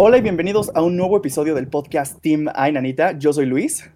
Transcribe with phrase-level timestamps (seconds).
[0.00, 3.18] Hola y bienvenidos a un nuevo episodio del podcast Team Ay Nanita.
[3.18, 3.90] Yo soy Luis.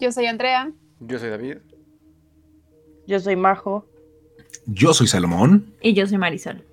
[0.00, 0.72] Yo soy Andrea.
[0.98, 1.58] Yo soy David.
[3.06, 3.86] Yo soy Majo.
[4.64, 5.74] Yo soy Salomón.
[5.82, 6.64] Y yo soy Marisol.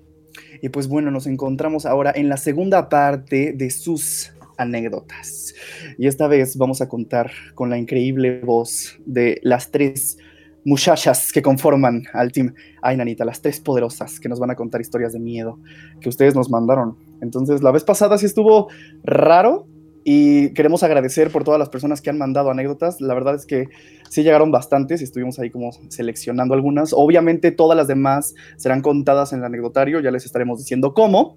[0.62, 5.54] Y pues bueno, nos encontramos ahora en la segunda parte de sus anécdotas.
[5.98, 10.16] Y esta vez vamos a contar con la increíble voz de las tres
[10.64, 14.80] muchachas que conforman al team Ay Nanita, las tres poderosas que nos van a contar
[14.80, 15.58] historias de miedo
[16.00, 16.96] que ustedes nos mandaron.
[17.20, 18.68] Entonces, la vez pasada sí estuvo
[19.02, 19.66] raro
[20.02, 23.00] y queremos agradecer por todas las personas que han mandado anécdotas.
[23.00, 23.68] La verdad es que
[24.08, 26.92] sí llegaron bastantes y estuvimos ahí como seleccionando algunas.
[26.94, 31.36] Obviamente todas las demás serán contadas en el anecdotario, ya les estaremos diciendo cómo.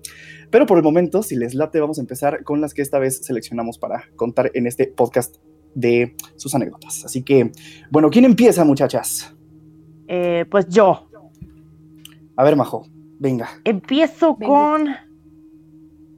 [0.49, 3.25] Pero por el momento, si les late, vamos a empezar con las que esta vez
[3.25, 5.37] seleccionamos para contar en este podcast
[5.75, 7.05] de sus anécdotas.
[7.05, 7.51] Así que,
[7.89, 9.35] bueno, ¿quién empieza, muchachas?
[10.07, 11.09] Eh, pues yo.
[12.35, 12.87] A ver, Majo,
[13.19, 13.49] venga.
[13.63, 14.89] Empiezo con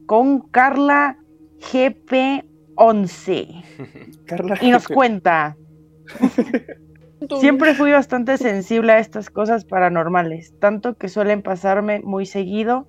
[0.05, 1.17] con Carla
[1.71, 3.63] GP11.
[4.25, 5.57] Carla y nos cuenta.
[7.39, 12.87] Siempre fui bastante sensible a estas cosas paranormales, tanto que suelen pasarme muy seguido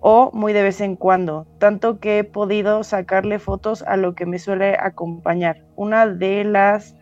[0.00, 4.26] o muy de vez en cuando, tanto que he podido sacarle fotos a lo que
[4.26, 5.62] me suele acompañar.
[5.76, 6.96] Una de las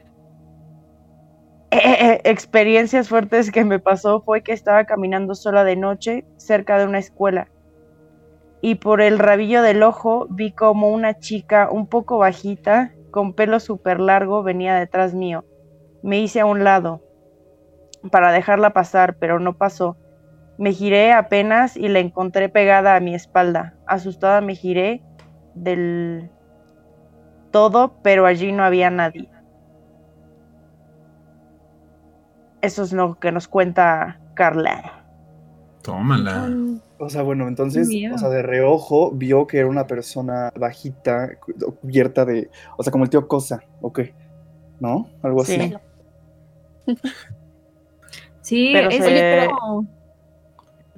[1.71, 6.87] eh, experiencias fuertes que me pasó fue que estaba caminando sola de noche cerca de
[6.87, 7.49] una escuela
[8.63, 13.59] y por el rabillo del ojo vi como una chica un poco bajita, con pelo
[13.59, 15.45] súper largo, venía detrás mío.
[16.03, 17.03] Me hice a un lado
[18.11, 19.97] para dejarla pasar, pero no pasó.
[20.61, 23.75] Me giré apenas y la encontré pegada a mi espalda.
[23.87, 25.03] Asustada me giré
[25.55, 26.31] del
[27.51, 29.31] todo, pero allí no había nadie.
[32.61, 35.03] Eso es lo que nos cuenta Carla.
[35.83, 36.51] Tómala.
[36.99, 41.75] O sea, bueno, entonces, o sea, de reojo vio que era una persona bajita, cu-
[41.81, 44.01] cubierta de, o sea, como el tío Cosa, ok,
[44.79, 45.09] ¿no?
[45.23, 45.73] Algo así.
[48.43, 48.71] Sí.
[48.75, 49.87] Pero es se- como,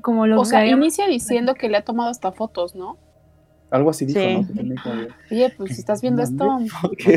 [0.03, 2.99] como lo O sea, inicia diciendo que le ha tomado hasta fotos, ¿no?
[3.71, 4.47] Algo así dijo, Sí.
[4.63, 4.75] ¿no?
[5.31, 6.59] Oye, pues si estás viendo esto.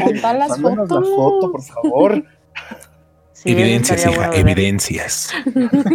[0.04, 1.16] Ponta las Mándanos la fotos.
[1.16, 2.24] foto, por favor.
[3.34, 5.30] Sí, evidencias, hija, bueno evidencias.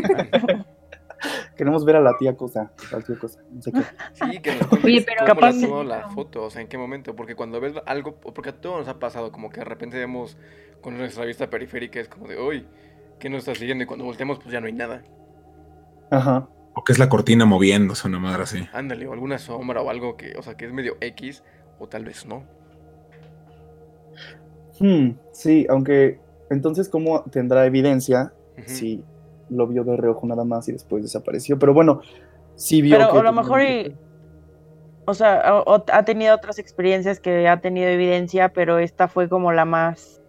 [1.57, 3.81] Queremos ver a la tía Cosa, al tío Cosa, no sé qué.
[4.13, 7.35] Sí, que nos Oye, pero- Capaz- tomó la foto, o sea, en qué momento, porque
[7.35, 10.37] cuando ves algo, porque a todos nos ha pasado, como que de repente vemos
[10.81, 12.67] con nuestra vista periférica, es como de, uy,
[13.19, 13.85] ¿qué nos está siguiendo?
[13.85, 15.03] Y cuando volteamos, pues ya no hay nada.
[16.11, 16.49] Ajá.
[16.75, 18.69] O que es la cortina moviéndose, una madre así.
[18.73, 21.43] Ándale, o alguna sombra o algo que, o sea, que es medio X,
[21.79, 22.45] o tal vez no.
[24.79, 28.33] Hmm, sí, aunque, entonces, ¿cómo tendrá evidencia
[28.67, 29.03] si
[29.49, 31.59] lo vio de reojo nada más y después desapareció?
[31.59, 32.03] Pero bueno,
[32.57, 33.19] sí vio Pero que...
[33.19, 33.97] a lo mejor y-
[35.07, 39.29] O sea, o- o- ha tenido otras experiencias que ha tenido evidencia, pero esta fue
[39.29, 40.21] como la más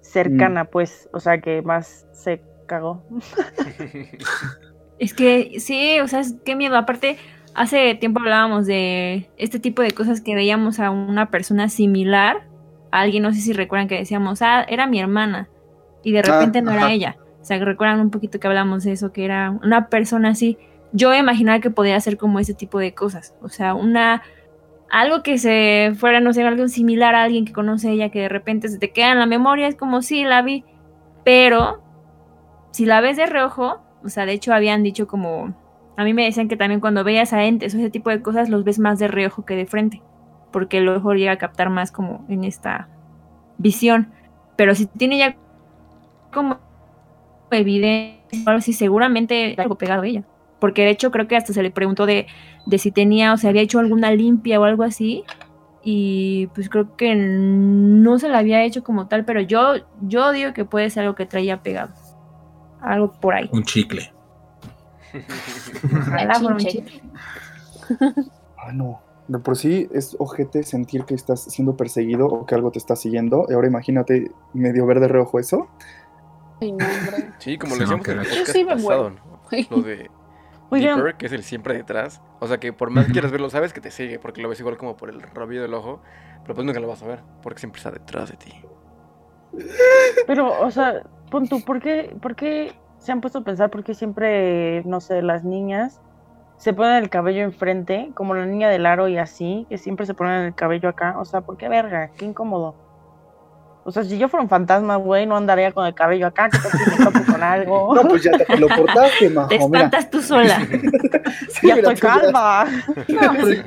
[0.00, 3.04] cercana, pues, o sea, que más se cagó.
[5.00, 6.76] Es que sí, o sea, es- qué miedo.
[6.76, 7.16] Aparte,
[7.54, 12.46] hace tiempo hablábamos de este tipo de cosas que veíamos a una persona similar
[12.92, 15.48] a alguien, no sé si recuerdan que decíamos, ah, era mi hermana,
[16.04, 16.80] y de repente no ajá.
[16.80, 17.16] era ella.
[17.40, 20.58] O sea, recuerdan un poquito que hablamos de eso, que era una persona así.
[20.92, 23.34] Yo imaginaba que podía ser como ese tipo de cosas.
[23.40, 24.22] O sea, una.
[24.90, 28.28] Algo que se fuera, no sé, algo similar a alguien que conoce ella, que de
[28.28, 30.64] repente se te queda en la memoria, es como, sí, la vi.
[31.24, 31.80] Pero,
[32.72, 35.54] si la ves de reojo, o sea, de hecho habían dicho como.
[35.96, 38.48] A mí me decían que también cuando veas a entes o ese tipo de cosas,
[38.48, 40.02] los ves más de reojo que de frente.
[40.50, 42.88] Porque el ojo llega a captar más como en esta
[43.58, 44.10] visión.
[44.56, 45.36] Pero si tiene ya
[46.32, 46.58] como
[47.50, 50.24] evidencia o así, seguramente algo pegado a ella.
[50.58, 52.26] Porque de hecho creo que hasta se le preguntó de,
[52.66, 55.24] de si tenía o se había hecho alguna limpia o algo así.
[55.82, 60.52] Y pues creo que no se la había hecho como tal, pero yo, yo digo
[60.52, 61.90] que puede ser algo que traía pegado.
[62.80, 63.48] Algo por ahí.
[63.52, 64.12] Un chicle.
[66.04, 67.02] Fuera un chicle.
[68.56, 69.00] Ah, no.
[69.28, 72.96] De por sí es ojete sentir que estás siendo perseguido o que algo te está
[72.96, 73.46] siguiendo.
[73.48, 75.68] Y ahora imagínate medio ver de reojo eso.
[76.60, 77.32] Ay, no, hombre.
[77.38, 79.10] Sí, como Se lo decíamos en el podcast sí me pasado.
[79.10, 79.40] ¿no?
[79.70, 80.10] Lo de
[80.70, 82.20] Deeper, que es el siempre detrás.
[82.38, 84.60] O sea, que por más que quieras verlo, sabes que te sigue, porque lo ves
[84.60, 86.02] igual como por el rabillo del ojo,
[86.42, 88.52] pero pues nunca lo vas a ver, porque siempre está detrás de ti.
[90.26, 93.82] pero, o sea, pon tú, ¿por qué, ¿por qué se han puesto a pensar por
[93.84, 96.00] qué siempre, no sé, las niñas
[96.58, 100.12] se ponen el cabello enfrente, como la niña del aro y así, que siempre se
[100.12, 101.18] ponen el cabello acá?
[101.18, 102.10] O sea, ¿por qué verga?
[102.18, 102.74] Qué incómodo.
[103.82, 107.24] O sea, si yo fuera un fantasma, güey, no andaría con el cabello acá, que
[107.24, 107.94] con algo.
[108.02, 109.48] No, pues ya te lo cortaste, Te majo.
[109.48, 109.64] Mira.
[109.64, 110.58] espantas tú sola.
[111.48, 112.66] Sí, ya mira, estoy calva.
[113.40, 113.64] Pues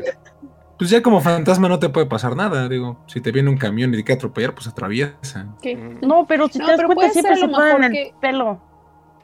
[0.84, 2.98] Pues ya como fantasma no te puede pasar nada, digo.
[3.08, 5.48] Si te viene un camión y te quiere atropellar, pues atraviesa.
[5.62, 5.78] ¿Qué?
[5.78, 6.06] Ujú.
[6.06, 8.60] No, pero si No, te das pero cuenta, puede siempre se ponen el que- pelo.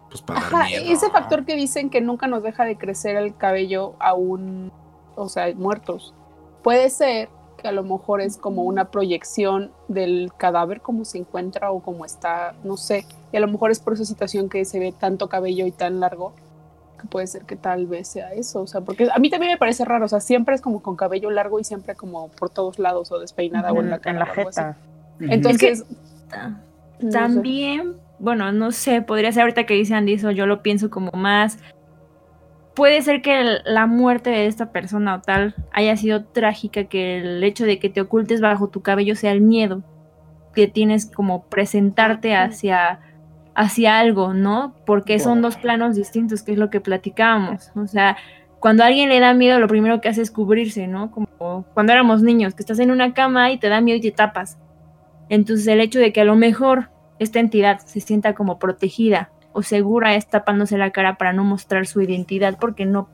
[0.10, 0.86] Pues para dar Ajá, miedo.
[0.88, 4.72] ese factor que dicen que nunca nos deja de crecer el cabello aún,
[5.18, 6.14] o sea, muertos.
[6.64, 7.28] Puede ser
[7.62, 12.06] que a lo mejor es como una proyección del cadáver, como se encuentra o como
[12.06, 13.06] está, no sé.
[13.34, 16.00] Y a lo mejor es por esa situación que se ve tanto cabello y tan
[16.00, 16.32] largo,
[17.00, 18.62] que puede ser que tal vez sea eso.
[18.62, 20.96] O sea, porque a mí también me parece raro, o sea, siempre es como con
[20.96, 24.28] cabello largo y siempre como por todos lados o despeinada o en la cara.
[24.36, 24.78] en la.
[25.19, 25.86] Entonces,
[26.30, 26.50] Ta-
[27.00, 27.18] no sé.
[27.18, 31.12] También, bueno, no sé, podría ser ahorita que dice Andy eso, yo lo pienso como
[31.13, 31.57] más.
[32.75, 37.18] Puede ser que el- la muerte de esta persona o tal haya sido trágica, que
[37.18, 39.84] el hecho de que te ocultes bajo tu cabello sea el miedo
[40.54, 43.00] que tienes como presentarte hacia,
[43.60, 44.74] hacia algo, ¿no?
[44.86, 47.74] Porque son dos planos distintos, que es lo que platicábamos.
[47.76, 48.16] O sea,
[48.62, 51.12] cuando a alguien le da miedo, lo primero que hace es cubrirse, ¿no?
[51.12, 54.12] Como cuando éramos niños, que estás en una cama y te da miedo y te
[54.12, 54.58] tapas.
[55.28, 56.90] Entonces el hecho de que a lo mejor
[57.20, 61.86] esta entidad se sienta como protegida o segura es tapándose la cara para no mostrar
[61.86, 63.10] su identidad porque no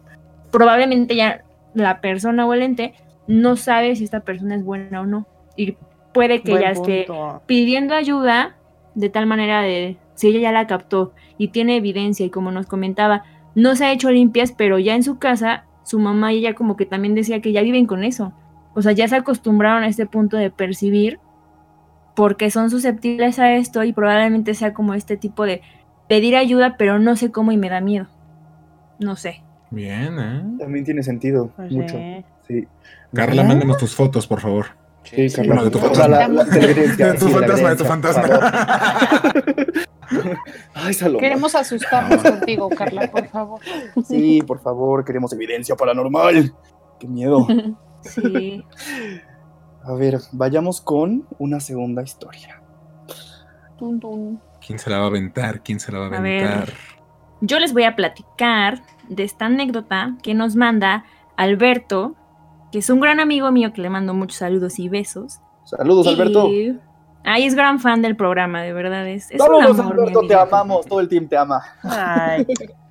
[0.51, 1.43] probablemente ya
[1.73, 2.93] la persona o el ente
[3.25, 5.25] no sabe si esta persona es buena o no
[5.55, 5.75] y
[6.13, 7.07] puede que Buen ya esté
[7.47, 8.57] pidiendo ayuda
[8.93, 12.67] de tal manera de si ella ya la captó y tiene evidencia y como nos
[12.67, 13.23] comentaba
[13.53, 16.75] no se ha hecho limpias pero ya en su casa su mamá y ella como
[16.75, 18.33] que también decía que ya viven con eso
[18.73, 21.19] o sea ya se acostumbraron a este punto de percibir
[22.15, 25.61] porque son susceptibles a esto y probablemente sea como este tipo de
[26.07, 28.07] pedir ayuda pero no sé cómo y me da miedo
[28.99, 29.41] no sé
[29.71, 30.43] Bien, ¿eh?
[30.59, 31.95] También tiene sentido, Pues mucho.
[31.95, 32.25] sí.
[32.47, 32.67] Sí.
[33.13, 34.67] Carla, mándanos tus fotos, por favor.
[35.05, 36.43] Sí, Sí, de tu fantasma.
[36.43, 38.41] De tu fantasma, de tu fantasma.
[40.73, 41.21] Ay, Salomón.
[41.21, 43.59] Queremos asustarnos contigo, Carla, por favor.
[44.07, 46.53] Sí, por favor, queremos evidencia paranormal.
[46.99, 47.47] Qué miedo.
[48.01, 48.63] sí
[49.83, 52.61] A ver, vayamos con una segunda historia.
[54.65, 55.61] ¿Quién se la va a aventar?
[55.61, 56.43] ¿Quién se la va a A ver.
[56.45, 56.73] aventar?
[57.41, 61.03] Yo les voy a platicar de esta anécdota que nos manda
[61.35, 62.15] Alberto,
[62.75, 65.39] que es un gran amigo mío que le mando muchos saludos y besos.
[65.63, 66.49] Saludos, Alberto.
[67.23, 69.07] Ay, es gran fan del programa, de verdad.
[69.07, 70.85] Es, es Saludos, amor, Alberto, te amamos.
[70.85, 71.63] Todo el team te ama.
[71.83, 72.45] Ay,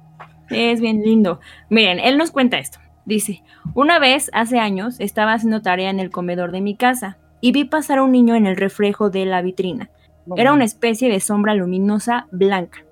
[0.49, 1.39] Es bien lindo.
[1.69, 2.79] Miren, él nos cuenta esto.
[3.05, 3.43] Dice,
[3.75, 7.65] una vez, hace años, estaba haciendo tarea en el comedor de mi casa y vi
[7.65, 9.91] pasar a un niño en el reflejo de la vitrina.
[10.35, 12.87] Era una especie de sombra luminosa blanca.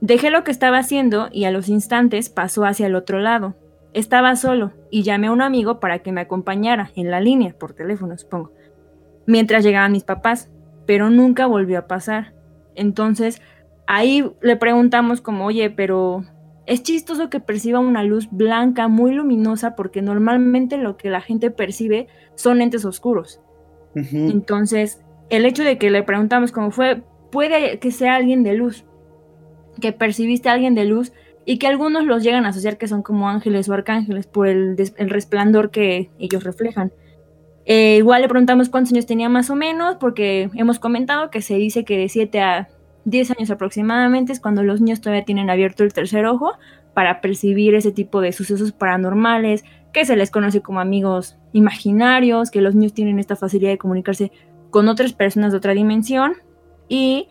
[0.00, 3.54] Dejé lo que estaba haciendo y a los instantes pasó hacia el otro lado.
[3.92, 7.72] Estaba solo y llamé a un amigo para que me acompañara en la línea, por
[7.72, 8.52] teléfono supongo,
[9.26, 10.50] mientras llegaban mis papás,
[10.86, 12.34] pero nunca volvió a pasar.
[12.74, 13.42] Entonces,
[13.86, 16.24] ahí le preguntamos como, oye, pero
[16.66, 21.50] es chistoso que perciba una luz blanca muy luminosa porque normalmente lo que la gente
[21.50, 23.40] percibe son entes oscuros.
[23.94, 27.02] Entonces, el hecho de que le preguntamos cómo fue,
[27.32, 28.84] puede que sea alguien de luz,
[29.80, 31.12] que percibiste a alguien de luz
[31.50, 34.76] y que algunos los llegan a asociar que son como ángeles o arcángeles por el,
[34.98, 36.92] resplandor que ellos reflejan.
[37.64, 41.56] Eh, igual le preguntamos cuántos años tenía más o menos, porque hemos comentado que se
[41.56, 42.68] dice que de 7 a
[43.04, 46.52] 10 años aproximadamente es cuando los niños todavía tienen abierto el tercer ojo
[46.94, 52.60] para percibir ese tipo de sucesos paranormales, que se les conoce como amigos imaginarios, que
[52.60, 54.30] los niños tienen esta facilidad de comunicarse
[54.70, 56.34] con otras personas de otra dimensión.
[56.88, 57.26] Y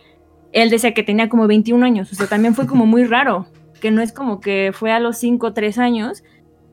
[0.52, 3.48] él decía que tenía como 21 años, o sea, también fue como muy raro,
[3.80, 6.24] que no es como que fue a los 5 o 3 años.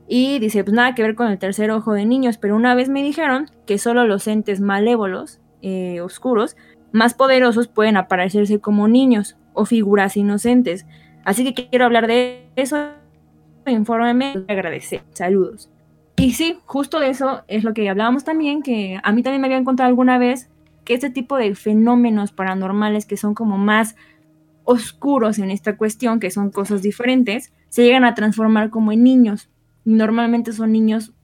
[0.09, 2.89] Y dice, pues nada que ver con el tercer ojo de niños, pero una vez
[2.89, 6.57] me dijeron que solo los entes malévolos, eh, oscuros,
[6.93, 10.87] más poderosos pueden aparecerse como niños o figuras inocentes.
[11.25, 12.77] Así que quiero hablar de eso.
[13.67, 15.03] Infórmeme, agradecer.
[15.13, 15.69] Saludos.
[16.17, 19.49] Y sí, justo de eso es lo que hablábamos también, que a mí también me
[19.49, 20.49] habían contado alguna vez
[20.85, 23.97] que este tipo de fenómenos paranormales que son como más
[24.67, 29.49] oscuros en esta cuestión, que son cosas diferentes, se llegan a transformar como en niños.
[29.85, 31.15] Normalmente son niños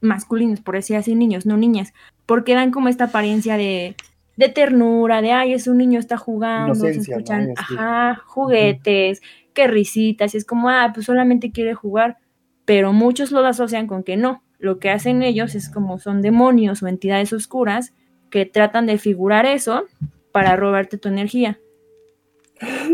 [0.00, 1.92] masculinos, por decir así, niños, no niñas,
[2.26, 3.96] porque dan como esta apariencia de,
[4.36, 9.20] de ternura, de, ay, es un niño, está jugando, se escuchan, ajá, juguetes,
[9.52, 12.18] qué risitas, y es como, ah, pues solamente quiere jugar,
[12.64, 16.82] pero muchos lo asocian con que no, lo que hacen ellos es como son demonios
[16.82, 17.94] o entidades oscuras
[18.30, 19.84] que tratan de figurar eso
[20.30, 21.58] para robarte tu energía.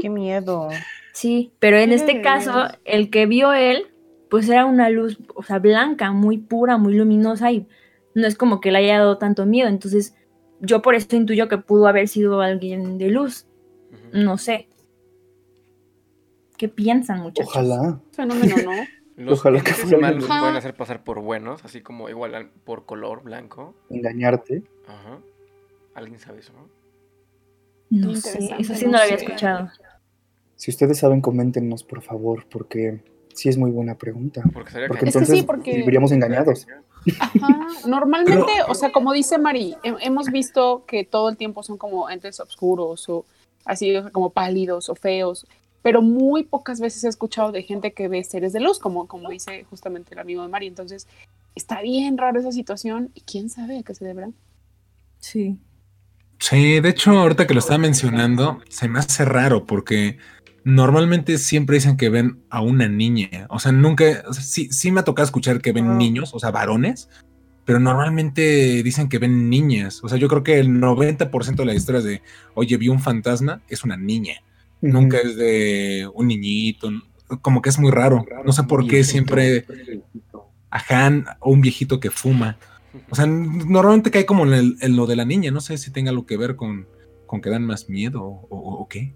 [0.01, 0.69] Qué miedo.
[1.13, 3.87] Sí, pero en este caso, el que vio él,
[4.31, 7.67] pues era una luz, o sea, blanca, muy pura, muy luminosa y
[8.15, 9.69] no es como que le haya dado tanto miedo.
[9.69, 10.15] Entonces,
[10.61, 13.47] yo por eso intuyo que pudo haber sido alguien de luz.
[14.13, 14.69] No sé.
[16.57, 17.51] ¿Qué piensan, muchachos?
[17.51, 18.01] Ojalá.
[18.13, 18.73] Fenómeno, ¿no?
[19.17, 20.39] Los Ojalá que malos alguien.
[20.41, 23.75] pueden hacer pasar por buenos, así como igual al- por color blanco.
[23.91, 24.63] Engañarte.
[24.87, 25.19] Ajá.
[25.95, 26.53] ¿Alguien sabe eso?
[26.53, 26.69] no?
[27.91, 29.25] No sé, eso sí no no lo había sé.
[29.25, 29.71] escuchado.
[30.57, 33.03] Si ustedes saben, coméntenos, por favor, porque
[33.33, 34.43] sí es muy buena pregunta.
[34.53, 36.67] Porque sería Porque Es que entonces sí, porque- viviríamos engañados.
[37.21, 37.67] Ajá.
[37.87, 42.11] Normalmente, o sea, como dice Mari, he- hemos visto que todo el tiempo son como
[42.11, 43.25] entes oscuros o
[43.65, 45.47] así como pálidos o feos,
[45.81, 49.31] pero muy pocas veces he escuchado de gente que ve seres de luz, como, como
[49.31, 50.67] dice justamente el amigo de Mari.
[50.67, 51.07] Entonces,
[51.55, 54.31] está bien raro esa situación y quién sabe a qué se deberá.
[55.21, 55.59] Sí.
[56.39, 60.19] Sí, de hecho, ahorita que lo estaba mencionando, se me hace raro porque
[60.65, 63.47] normalmente siempre dicen que ven a una niña.
[63.51, 66.39] O sea, nunca, o sea, sí, sí me ha tocado escuchar que ven niños, o
[66.39, 67.09] sea, varones,
[67.65, 70.03] pero normalmente dicen que ven niñas.
[70.03, 72.23] O sea, yo creo que el 90% de las historias de,
[72.55, 74.43] oye, vi un fantasma, es una niña.
[74.81, 76.91] Nunca es de un niñito,
[77.43, 78.25] como que es muy raro.
[78.45, 79.67] No sé por qué siempre,
[80.71, 82.59] ajá, o un viejito que fuma.
[83.11, 85.51] O sea, normalmente cae como en, el- en lo de la niña.
[85.51, 86.87] No sé si tenga algo que ver con,
[87.27, 89.15] con que dan más miedo o, o- o qué.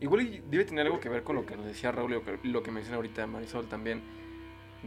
[0.00, 2.38] Igual debe tener algo que ver con lo que nos decía Raúl y lo que,
[2.44, 4.02] lo que menciona ahorita Marisol también.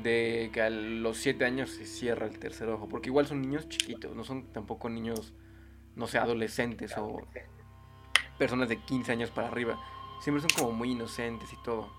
[0.01, 2.87] De que a los 7 años se cierra el tercer ojo.
[2.87, 5.33] Porque igual son niños chiquitos, no son tampoco niños,
[5.95, 7.21] no sé, adolescentes o
[8.37, 9.77] personas de 15 años para arriba.
[10.21, 11.89] Siempre son como muy inocentes y todo.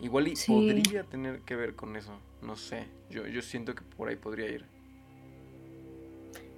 [0.00, 0.50] Igual y Sí.
[0.52, 2.12] podría tener que ver con eso.
[2.42, 2.88] No sé.
[3.10, 4.66] Yo, yo siento que por ahí podría ir.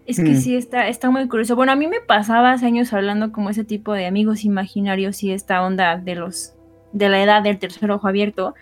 [0.07, 0.37] Es que Mm.
[0.37, 1.57] sí, está, está muy curioso.
[1.57, 5.33] Bueno, a mí me pasaba hace años hablando como ese tipo de amigos imaginarios y
[5.33, 6.53] esta onda de los
[6.93, 8.55] de la edad del tercer ojo abierto,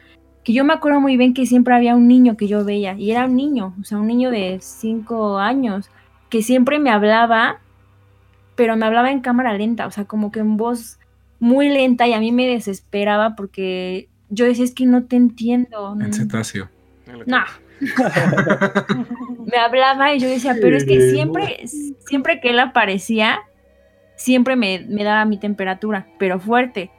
[0.43, 3.11] que yo me acuerdo muy bien que siempre había un niño que yo veía, y
[3.13, 5.89] era un niño, o sea, un niño de cinco años,
[6.31, 7.61] que siempre me hablaba,
[8.57, 10.99] pero me hablaba en cámara lenta, o sea, como que en voz
[11.39, 15.93] muy lenta, y a mí me desesperaba porque yo decía, es que no te entiendo.
[15.93, 16.69] En no- cetáceo.
[17.27, 17.39] No.
[19.51, 21.67] me hablaba y yo decía, pero es que siempre,
[22.07, 23.41] siempre que él aparecía,
[24.17, 26.91] siempre me, me daba mi temperatura, pero fuerte.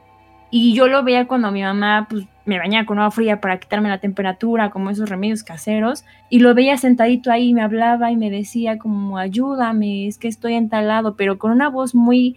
[0.50, 3.88] Y yo lo veía cuando mi mamá pues, me bañaba con agua fría para quitarme
[3.88, 8.30] la temperatura, como esos remedios caseros, y lo veía sentadito ahí, me hablaba y me
[8.30, 12.36] decía como, ayúdame, es que estoy entalado, pero con una voz muy,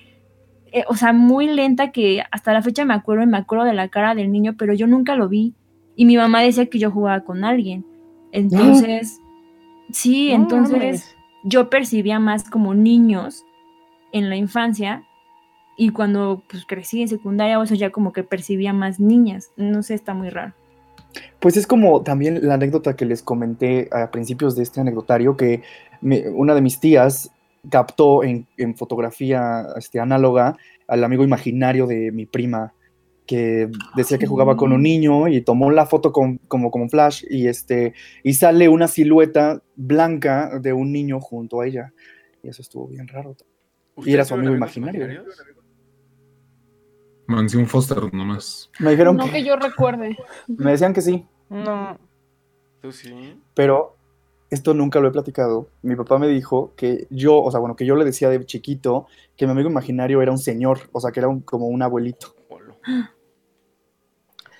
[0.71, 3.73] eh, o sea, muy lenta que hasta la fecha me acuerdo y me acuerdo de
[3.73, 5.53] la cara del niño, pero yo nunca lo vi.
[5.95, 7.85] Y mi mamá decía que yo jugaba con alguien.
[8.31, 9.19] Entonces,
[9.91, 13.45] sí, No entonces yo percibía más como niños
[14.11, 15.03] en la infancia
[15.77, 19.51] y cuando pues crecí en secundaria o eso ya como que percibía más niñas.
[19.55, 20.53] No sé, está muy raro.
[21.39, 25.63] Pues es como también la anécdota que les comenté a principios de este anecdotario, que
[26.01, 27.31] me- una de mis tías
[27.69, 32.73] captó en, en fotografía este, análoga al amigo imaginario de mi prima,
[33.29, 37.23] que decía que jugaba con un niño y tomó la foto con- como, como flash
[37.29, 37.93] y, este,
[38.23, 41.93] y sale una silueta blanca de un niño junto a ella.
[42.41, 43.35] Y eso estuvo bien raro.
[43.95, 45.23] ¿Ustedes era su amigo imaginario.
[47.27, 48.71] Mansión Foster nomás.
[48.79, 50.17] Me dijeron No que, que yo recuerde.
[50.47, 51.99] me decían que sí, No.
[52.81, 53.39] ¿Tú sí?
[53.53, 53.95] pero
[54.49, 55.69] esto nunca lo he platicado.
[55.83, 59.05] Mi papá me dijo que yo, o sea, bueno, que yo le decía de chiquito
[59.37, 62.33] que mi amigo imaginario era un señor, o sea, que era un- como un abuelito.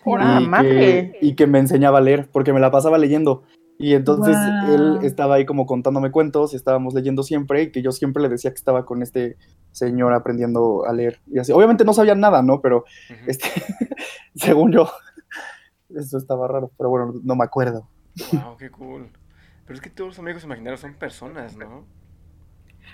[0.06, 1.12] Y, madre.
[1.20, 3.44] que, y que me enseñaba a leer, porque me la pasaba leyendo.
[3.82, 4.36] Y entonces
[4.68, 8.28] él estaba ahí como contándome cuentos y estábamos leyendo siempre y que yo siempre le
[8.28, 9.38] decía que estaba con este
[9.72, 11.22] señor aprendiendo a leer.
[11.28, 12.60] Y así, obviamente no sabía nada, ¿no?
[12.60, 12.84] Pero
[13.26, 13.48] este,
[14.36, 14.90] según yo,
[15.96, 17.88] eso estaba raro, pero bueno, no me acuerdo.
[18.34, 19.10] Wow, qué cool.
[19.66, 21.86] Pero es que todos los amigos imaginarios son personas, ¿no?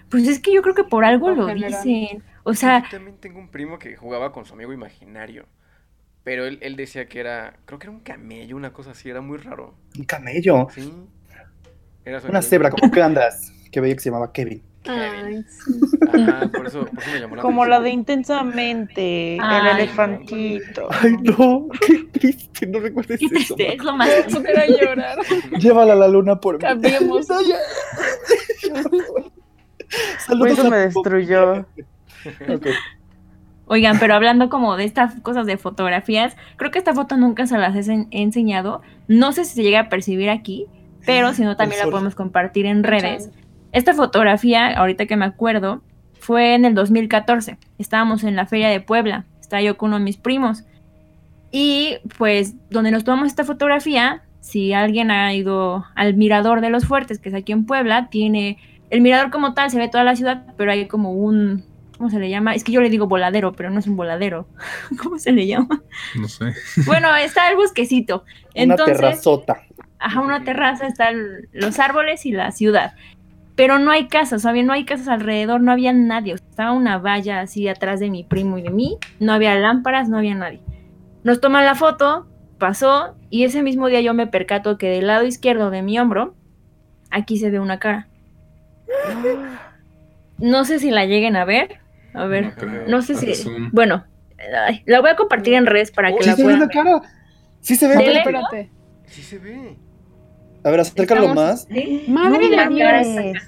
[0.09, 1.71] Pues es que yo creo que por algo lo general.
[1.83, 2.23] dicen.
[2.43, 5.47] O sea, Yo también tengo un primo que jugaba con su amigo imaginario.
[6.25, 9.21] Pero él, él decía que era, creo que era un camello, una cosa así, era
[9.21, 9.75] muy raro.
[9.97, 10.91] Un camello, Sí.
[12.03, 14.61] Era una cebra, como que andas, que veía que se llamaba Kevin.
[14.87, 15.79] Ay, sí.
[16.13, 20.87] Ajá, por eso, por eso me llamó la Como la de intensamente, el elefantito.
[20.91, 23.55] Ay, no, qué triste, no recuerdes qué eso.
[23.55, 25.17] triste, es lo más Eso era llorar.
[25.59, 26.61] Llévala a la luna por mí.
[26.61, 27.27] Cambiemos.
[30.27, 31.65] Por eso a me destruyó.
[32.49, 32.65] Ok.
[33.67, 37.57] Oigan, pero hablando como de estas cosas de fotografías, creo que esta foto nunca se
[37.57, 38.81] las he ense- he enseñado.
[39.07, 40.67] No sé si se llega a percibir aquí,
[41.05, 43.29] pero si no también la podemos compartir en redes.
[43.71, 45.81] Esta fotografía, ahorita que me acuerdo,
[46.19, 47.57] fue en el 2014.
[47.79, 49.25] Estábamos en la feria de Puebla.
[49.41, 50.63] Estaba yo con uno de mis primos.
[51.51, 56.85] Y pues donde nos tomamos esta fotografía, si alguien ha ido al Mirador de los
[56.85, 58.57] Fuertes, que es aquí en Puebla, tiene
[58.91, 61.63] el mirador como tal, se ve toda la ciudad, pero hay como un
[61.97, 62.55] ¿cómo se le llama?
[62.55, 64.47] Es que yo le digo voladero, pero no es un voladero.
[65.01, 65.81] ¿Cómo se le llama?
[66.15, 66.53] No sé.
[66.85, 68.23] Bueno, está el bosquecito.
[68.53, 69.61] Una Entonces, terrazota.
[69.99, 71.17] ajá, una terraza, están
[71.51, 72.93] los árboles y la ciudad.
[73.55, 74.63] Pero no hay casas, ¿sabía?
[74.63, 76.33] No hay casas alrededor, no había nadie.
[76.33, 78.97] o sea, estaba una valla así atrás de mi primo y de mí.
[79.19, 80.61] No había lámparas, no había nadie.
[81.23, 82.27] Nos toman la foto,
[82.59, 86.35] pasó, y ese mismo día yo me percato que del lado izquierdo de mi hombro,
[87.09, 88.07] aquí se ve una cara.
[90.37, 91.79] No sé si la lleguen a ver.
[92.15, 92.87] A ver, creo.
[92.87, 93.35] no sé si.
[93.35, 93.69] Zoom.
[93.71, 94.05] Bueno,
[94.67, 96.69] ay, la voy a compartir en redes para que Sí la se ve puedan ver.
[96.69, 97.01] cara.
[97.61, 97.93] Sí se ve.
[98.17, 98.71] Espérate.
[99.07, 99.77] Sí se ve.
[100.63, 101.67] A ver, acércalo Estamos- más.
[101.71, 102.05] ¿Sí?
[102.07, 103.43] Madre la de Dios.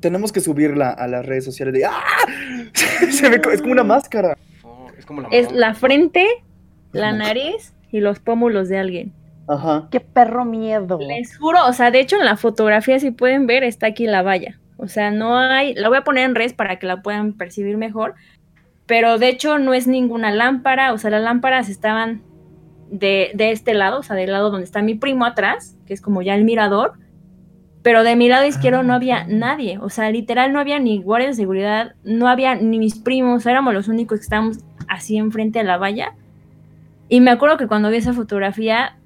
[0.00, 2.02] Tenemos que subirla a las redes sociales de ¡Ah!
[3.10, 4.36] Se ve es como una máscara.
[4.62, 6.26] Oh, es como la Es la frente,
[6.92, 9.12] la nariz y los pómulos de alguien.
[9.48, 9.88] Ajá.
[9.90, 10.98] Qué perro miedo.
[11.00, 14.22] Les juro, o sea, de hecho en la fotografía, si pueden ver, está aquí la
[14.22, 14.60] valla.
[14.76, 17.76] O sea, no hay, la voy a poner en redes para que la puedan percibir
[17.76, 18.14] mejor.
[18.86, 22.22] Pero de hecho no es ninguna lámpara, o sea, las lámparas estaban
[22.90, 26.00] de, de este lado, o sea, del lado donde está mi primo atrás, que es
[26.00, 26.94] como ya el mirador.
[27.82, 31.28] Pero de mi lado izquierdo no había nadie, o sea, literal no había ni guardia
[31.28, 35.64] de seguridad, no había ni mis primos, éramos los únicos que estábamos así enfrente a
[35.64, 36.14] la valla.
[37.08, 38.98] Y me acuerdo que cuando vi esa fotografía,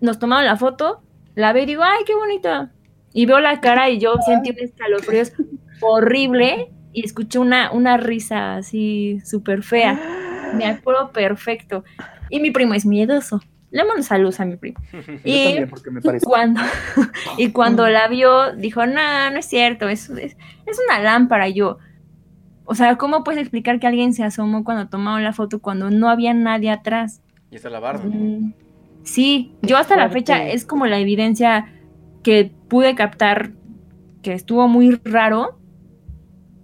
[0.00, 1.02] nos tomaron la foto,
[1.34, 2.68] la veo y digo, ay, qué bonito.
[3.12, 5.22] Y veo la cara y yo sentí un escalofrío
[5.80, 9.98] horrible y escuché una, una risa así súper fea.
[10.54, 11.84] Me acuerdo perfecto.
[12.30, 13.40] Y mi primo es miedoso.
[13.70, 14.78] Le mando saludos a mi primo.
[15.24, 16.60] Y me cuando,
[17.38, 21.48] y cuando la vio, dijo, no, no es cierto, es, es, es una lámpara.
[21.48, 21.78] Y yo,
[22.64, 26.10] o sea, ¿cómo puedes explicar que alguien se asomó cuando tomaron la foto cuando no
[26.10, 27.22] había nadie atrás?
[27.50, 28.04] Y está la barba.
[28.04, 28.52] Mm,
[29.04, 31.66] Sí, yo hasta la fecha es como la evidencia
[32.22, 33.50] que pude captar
[34.22, 35.58] que estuvo muy raro,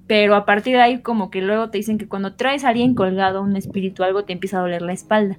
[0.07, 2.95] pero a partir de ahí como que luego te dicen que cuando traes a alguien
[2.95, 5.39] colgado, un espíritu, algo te empieza a doler la espalda.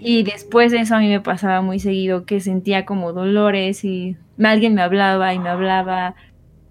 [0.00, 4.16] Y después de eso a mí me pasaba muy seguido que sentía como dolores y
[4.42, 6.14] alguien me hablaba y me hablaba.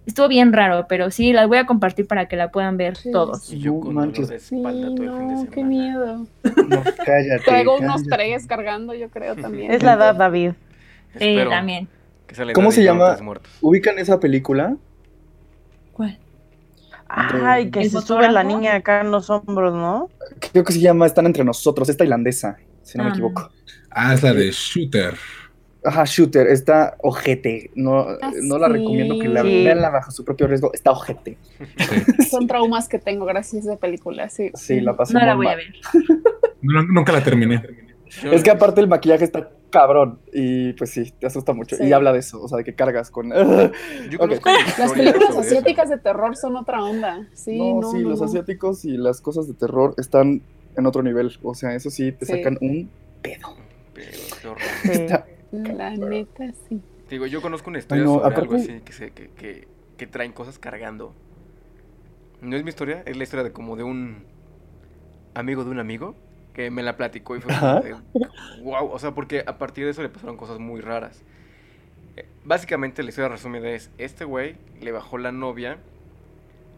[0.06, 3.10] Estuvo bien raro, pero sí, las voy a compartir para que la puedan ver Sí,
[3.12, 3.52] todos.
[3.52, 4.28] Y yo con manches.
[4.28, 5.52] dolor de Sí, espalda todo el fin de no, semana.
[5.52, 6.18] qué miedo.
[6.44, 7.44] No, cállate.
[7.46, 9.72] Traigo unos tres cargando, yo creo también.
[9.72, 10.52] Es la edad, David.
[11.14, 11.88] Sí, Espero también.
[12.28, 13.18] Que ¿Cómo se llama?
[13.22, 13.52] Muertos.
[13.62, 14.76] ¿Ubican esa película?
[15.92, 16.18] ¿Cuál?
[17.08, 20.10] Ay, que ¿El se sube la niña acá en los hombros, ¿no?
[20.52, 21.88] Creo que se llama Están entre nosotros.
[21.90, 23.14] Es tailandesa, si no me Ah.
[23.14, 23.52] equivoco.
[23.92, 25.14] Ah, es la de Shooter.
[25.86, 27.70] Ajá, Shooter, está ojete.
[27.76, 28.74] No, Ah, no la sí.
[28.74, 29.64] recomiendo que la Sí.
[29.66, 30.72] veanla bajo su propio riesgo.
[30.74, 31.38] Está ojete.
[31.60, 31.66] Sí.
[32.32, 34.50] Son traumas que tengo gracias a esa película, sí.
[34.56, 35.74] Sí, la pasé No la voy a ver.
[36.62, 37.62] No, nunca la terminé.
[38.32, 41.76] Es que aparte el maquillaje está cabrón y pues sí, te asusta mucho.
[41.76, 41.84] Sí.
[41.86, 43.30] Y habla de eso, o sea, de que cargas con...
[44.10, 44.18] Yo Ok.
[44.20, 47.28] conozco una Las películas asiáticas de terror son otra onda.
[47.34, 48.26] Sí, no, no, sí, no, los no.
[48.28, 50.44] asiáticos y las cosas de terror están
[50.78, 51.32] en otro nivel.
[51.42, 52.34] O sea, eso sí, te Sí.
[52.34, 52.90] sacan un
[53.24, 53.56] pedo.
[53.96, 54.92] Pero qué.
[54.94, 56.80] Está- La neta, sí.
[57.10, 60.32] Digo, yo conozco una historia no, sobre algo así que, se, que, que, que traen
[60.34, 61.14] cosas cargando.
[62.42, 64.26] No es mi historia, es la historia de como de un
[65.34, 66.16] amigo de un amigo
[66.54, 67.96] que me la platicó y fue de
[68.64, 71.26] wow, o sea, porque a partir de eso le pasaron cosas muy raras.
[72.18, 75.80] Eh, Básicamente la historia resumida es, este güey le bajó la novia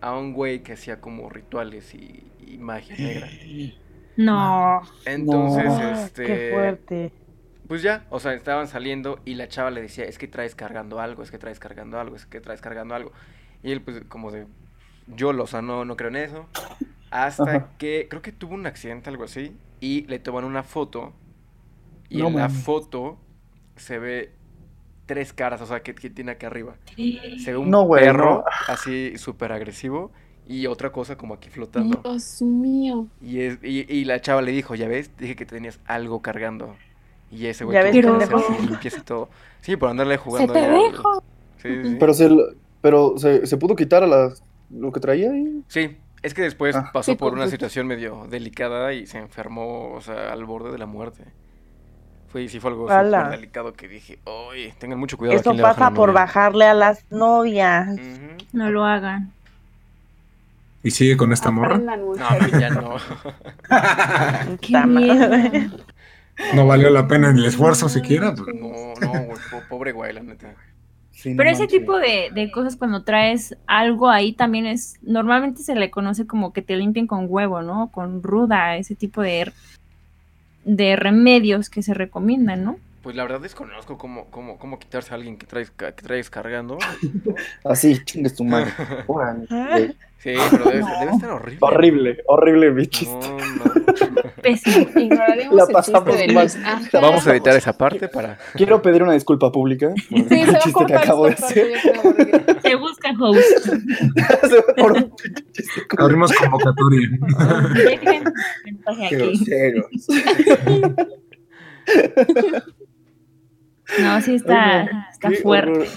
[0.01, 3.29] a un güey que hacía como rituales y, y magia negra.
[4.17, 4.81] No.
[5.05, 5.81] Entonces, No.
[5.81, 6.25] este...
[6.25, 7.13] Qué fuerte.
[7.67, 10.99] Pues ya, o sea, estaban saliendo y la chava le decía, es que traes cargando
[10.99, 13.11] algo, es que traes cargando algo, es que traes cargando algo.
[13.63, 14.47] Y él pues como de,
[15.07, 16.47] yo, o sea, no, no creo en eso.
[17.11, 17.69] Hasta Ajá.
[17.79, 21.13] que, creo que tuvo un accidente, algo así, y le toman una foto.
[22.09, 23.17] Y No en la foto
[23.75, 24.31] se ve
[25.05, 26.75] tres caras, o sea, que, que tiene acá arriba.
[26.95, 28.43] Se ve un No, güey, perro no.
[28.67, 30.11] así súper agresivo
[30.47, 31.99] y otra cosa como aquí flotando.
[32.03, 33.07] Dios mío.
[33.21, 36.75] Y, es, y, y la chava le dijo, ya ves, dije que tenías algo cargando.
[37.31, 38.23] Y ese güey tuvo que
[38.87, 39.29] hacer y todo.
[39.61, 41.23] Sí, por andarle Se jugando te ahí al- dejo.
[41.57, 41.97] Sí, sí, sí.
[41.99, 42.29] Pero, se,
[42.81, 45.63] pero se, se pudo quitar a las- lo que traía ahí.
[45.67, 46.89] Sí, es que después Ah.
[46.93, 50.77] pasó Sí, por una situación medio delicada y se enfermó, o sea, al borde de
[50.77, 51.23] la muerte.
[52.27, 55.37] Fue, sí fue algo súper delicado que dije, oye, tengan mucho cuidado.
[55.53, 56.21] bajan pasa por novia".
[56.21, 57.95] bajarle a las novias.
[58.51, 59.31] No lo hagan.
[60.83, 61.77] ¿Y sigue con esta morra?
[61.77, 62.15] No,
[62.59, 62.95] ya no.
[64.61, 65.29] Qué miedo.
[66.53, 68.33] No valió la pena el esfuerzo siquiera.
[68.35, 68.53] pues.
[68.55, 69.27] No, no,
[69.69, 70.53] pobre güey, la neta.
[71.15, 75.63] Sí, no Pero ese tipo de, de cosas cuando traes algo ahí también es, normalmente
[75.63, 77.89] se le conoce como que te limpien con huevo, ¿no?
[77.91, 79.51] Con ruda, ese tipo de,
[80.65, 82.77] de remedios que se recomiendan, ¿no?
[83.05, 86.79] Pues la verdad desconozco cómo, cómo, cómo quitarse a alguien que traes, que traes cargando.
[87.63, 88.71] Así, chingues tu madre.
[89.07, 89.95] Órale.
[90.17, 91.59] Sí, pero debe, debe estar horrible.
[91.61, 93.13] Horrible, horrible mi chiste.
[93.29, 94.31] No, no.
[94.41, 94.87] Pésimo.
[94.99, 96.47] Ignoraremos La el pasamos chiste mal.
[96.65, 96.81] Ajá.
[96.99, 98.39] Vamos a editar esa parte para.
[98.55, 101.67] Quiero pedir una disculpa pública por Sí, se el chiste que acabo de hacer.
[102.63, 103.69] Se busca host.
[104.77, 105.15] por un
[105.51, 107.07] chiste como- Abrimos convocatoria.
[107.85, 108.23] Dejen
[108.65, 109.15] mensaje aquí.
[109.15, 109.85] groseros.
[114.01, 115.71] No, sí está, está fuerte.
[115.71, 115.87] horror.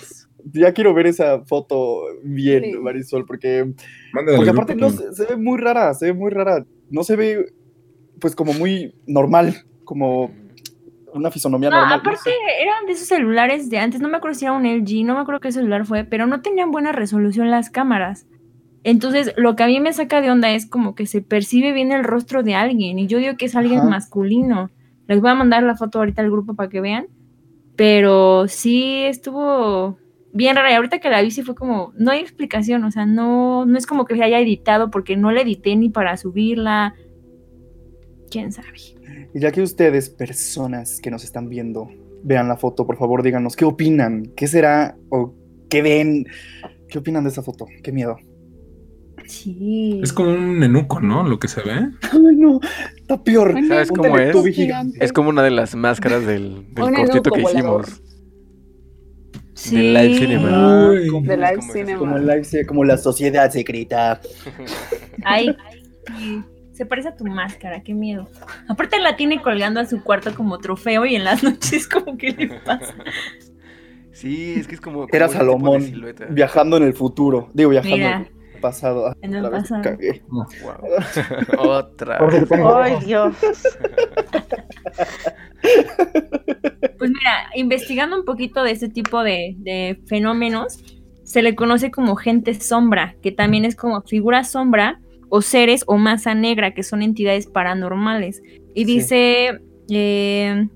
[0.53, 2.73] Ya quiero ver esa foto bien, Sí.
[2.79, 3.73] Marisol, porque,
[4.13, 6.65] Mándale porque aparte no, se, se ve muy rara, se ve muy rara.
[6.91, 7.53] No se ve,
[8.21, 10.31] pues, como muy normal, como
[11.13, 11.97] una fisonomía No, normal.
[11.97, 12.37] no aparte sé.
[12.63, 15.21] eran de esos celulares de antes, no me acuerdo si era un LG, no me
[15.21, 18.27] acuerdo qué celular fue, pero no tenían buena resolución las cámaras.
[18.85, 21.93] Entonces, lo que a mí me saca de onda es como que se percibe bien
[21.93, 23.89] el rostro de alguien, y yo digo que es alguien Ajá.
[23.91, 24.71] masculino.
[25.09, 27.07] Les voy a mandar la foto ahorita al grupo para que vean,
[27.79, 30.01] pero sí estuvo
[30.33, 30.73] bien rara.
[30.73, 33.79] Y ahorita que la vi sí fue como, no hay explicación, o sea, no, no
[33.79, 36.97] es como que se haya editado porque no la edité ni para subirla.
[38.33, 38.79] ¿Quién sabe?
[39.33, 41.89] Y ya que ustedes, personas que nos están viendo,
[42.25, 45.33] vean la foto, por favor, díganos qué opinan, qué será o
[45.71, 46.27] qué ven,
[46.89, 48.17] qué opinan de esa foto, qué miedo.
[49.29, 50.01] Sí.
[50.03, 51.23] Es como un nenuco, ¿no?
[51.23, 51.73] Lo que se ve.
[51.73, 52.61] Ay, no,
[52.97, 53.55] está peor.
[53.69, 54.55] ¿Sabes cómo es?
[54.55, 55.05] Gigante.
[55.05, 57.85] Es como una de las máscaras del, del cortito que volador.
[57.87, 58.03] hicimos.
[59.55, 59.77] Sí.
[59.77, 60.89] Del live cinema.
[60.91, 61.09] Uy.
[61.09, 61.99] como- De live como- cinema.
[61.99, 64.21] como, live, la sociedad secreta.
[65.25, 65.55] Ay,
[66.73, 68.29] se parece a tu máscara, qué miedo.
[68.69, 72.31] Aparte la tiene colgando a su cuarto como trofeo y en las noches como que
[72.33, 72.95] le pasa.
[74.13, 75.07] Sí, es que es como.
[75.13, 77.51] Era como de Salomón viajando en el futuro.
[77.53, 78.29] Digo, viajando Mira.
[78.61, 79.09] Pasado.
[79.09, 79.83] Ah, En el la vez pasado.
[79.83, 80.23] cagué.
[80.31, 80.49] Wow.
[81.59, 82.19] Otra.
[82.83, 83.35] Ay, Dios.
[86.99, 90.83] Pues mira, investigando un poquito de este tipo de, de fenómenos,
[91.25, 95.97] se le conoce como gente sombra, que también es como figura sombra o seres o
[95.99, 98.43] masa negra, que son entidades paranormales.
[98.75, 98.95] Y Sí.
[98.95, 100.69] dice, eh,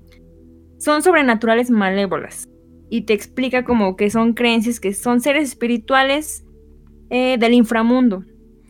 [0.77, 2.47] son sobrenaturales malévolas.
[2.89, 6.45] Y te explica como que son creencias que son seres espirituales
[7.13, 8.23] eh, del inframundo.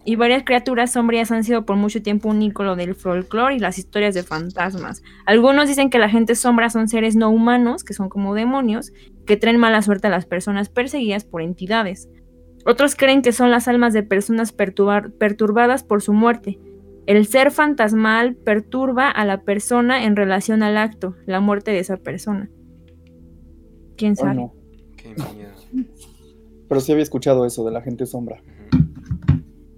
[0.06, 3.78] Y varias criaturas sombrías han sido por mucho tiempo un ícono del folclore y las
[3.78, 5.02] historias de fantasmas.
[5.26, 8.92] Algunos dicen que la gente sombra son seres no humanos, que son como demonios,
[9.26, 12.10] que traen mala suerte a las personas perseguidas por entidades.
[12.66, 16.60] Otros creen que son las almas de personas perturbadas por su muerte.
[17.06, 21.96] El ser fantasmal perturba a la persona en relación al acto, la muerte de esa
[21.96, 22.50] persona.
[23.96, 24.36] ¿Quién sabe?
[24.36, 24.54] no.
[24.98, 25.53] Qué miedo.
[26.74, 28.42] Pero sí había escuchado eso de la gente sombra.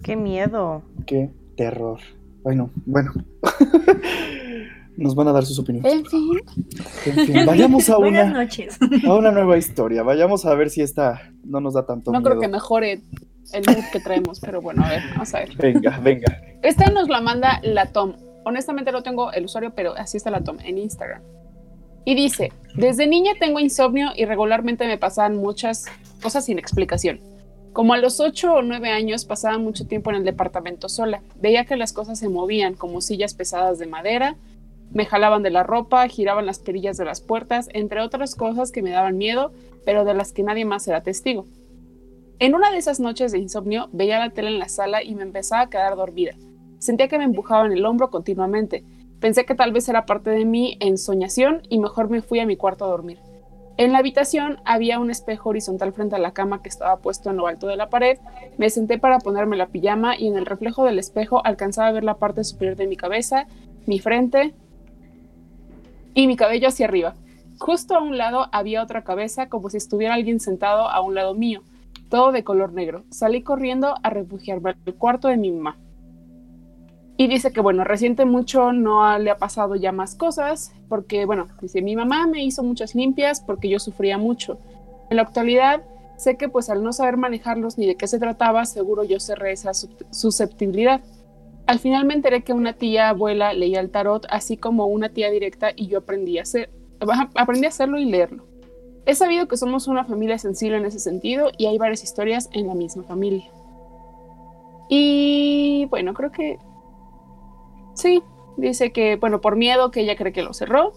[0.02, 0.82] Qué miedo.
[1.06, 2.00] Qué terror.
[2.46, 2.70] Ay, no.
[2.86, 3.12] Bueno.
[4.96, 5.92] Nos van a dar sus opiniones.
[5.92, 6.40] En fin,
[7.06, 8.78] En fin, vayamos a Buenas una, noches.
[9.06, 10.04] a una nueva historia.
[10.04, 12.30] Vayamos a ver si esta no nos da tanto no miedo.
[12.30, 13.02] creo que mejore
[13.52, 15.54] el mood que traemos, pero bueno, a ver, vamos a ver.
[15.58, 16.42] Venga, venga.
[16.64, 18.14] Esta nos la manda la Tom.
[18.46, 21.22] Honestamente no tengo el usuario, pero así está la Tom en Instagram.
[22.06, 25.86] Y dice, desde niña tengo insomnio y regularmente me pasaban muchas
[26.22, 27.20] cosas sin explicación.
[27.74, 31.22] Como a los 8 o 9 años pasaba mucho tiempo en el departamento sola.
[31.36, 34.38] Veía que las cosas se movían como sillas pesadas de madera,
[34.92, 38.82] me jalaban de la ropa, giraban las perillas de las puertas, entre otras cosas que
[38.82, 39.52] me daban miedo,
[39.84, 41.46] pero de las que nadie más era testigo.
[42.40, 45.24] En una de esas noches de insomnio veía la tele en la sala y me
[45.24, 46.36] empezaba a quedar dormida.
[46.80, 48.84] Sentía que me empujaban el hombro continuamente.
[49.20, 52.58] Pensé que tal vez era parte de mi ensoñación y mejor me fui a mi
[52.58, 53.20] cuarto a dormir.
[53.78, 57.36] En la habitación había un espejo horizontal frente a la cama que estaba puesto en
[57.36, 58.18] lo alto de la pared.
[58.58, 62.06] Me senté para ponerme la pijama y en el reflejo del espejo alcanzaba a ver
[62.06, 63.48] la parte superior de mi cabeza,
[63.86, 64.54] mi frente
[66.14, 67.16] y mi cabello hacia arriba.
[67.60, 71.34] Justo a un lado había otra cabeza como si estuviera alguien sentado a un lado
[71.34, 71.62] mío,
[72.10, 73.04] todo de color negro.
[73.10, 75.78] Salí corriendo a refugiarme al cuarto de mi mamá.
[77.18, 81.48] Y dice que, bueno, reciente mucho no le ha pasado ya más cosas, porque, bueno,
[81.62, 84.58] dice, mi mamá me hizo muchas limpias porque yo sufría mucho.
[85.10, 85.82] En la actualidad,
[86.18, 89.54] sé que pues al no saber manejarlos ni de qué se trataba, seguro yo cerré
[89.54, 91.02] esa sus- susceptibilidad.
[91.68, 95.32] Al final me enteré que una tía abuela leía el tarot, así como una tía
[95.32, 96.70] directa, y yo aprendí a, hacer,
[97.36, 98.46] aprendí a hacerlo y leerlo.
[99.06, 102.68] He sabido que somos una familia sensible en ese sentido y hay varias historias en
[102.68, 103.46] la misma familia.
[104.90, 106.60] Y bueno, creo que
[107.96, 108.22] sí,
[108.58, 110.94] dice que, bueno, por miedo que ella cree que lo cerró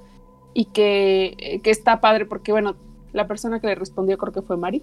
[0.54, 2.76] y que, eh, que está padre porque, bueno,
[3.12, 4.82] la persona que le respondió creo que fue Mari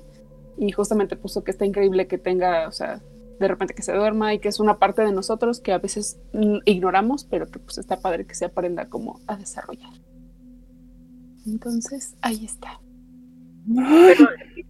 [0.57, 3.01] y justamente puso que está increíble que tenga, o sea,
[3.39, 6.19] de repente que se duerma y que es una parte de nosotros que a veces
[6.65, 9.91] ignoramos, pero que pues está padre que se aprenda como a desarrollar.
[11.45, 12.79] Entonces, ahí está.
[13.67, 14.29] Pero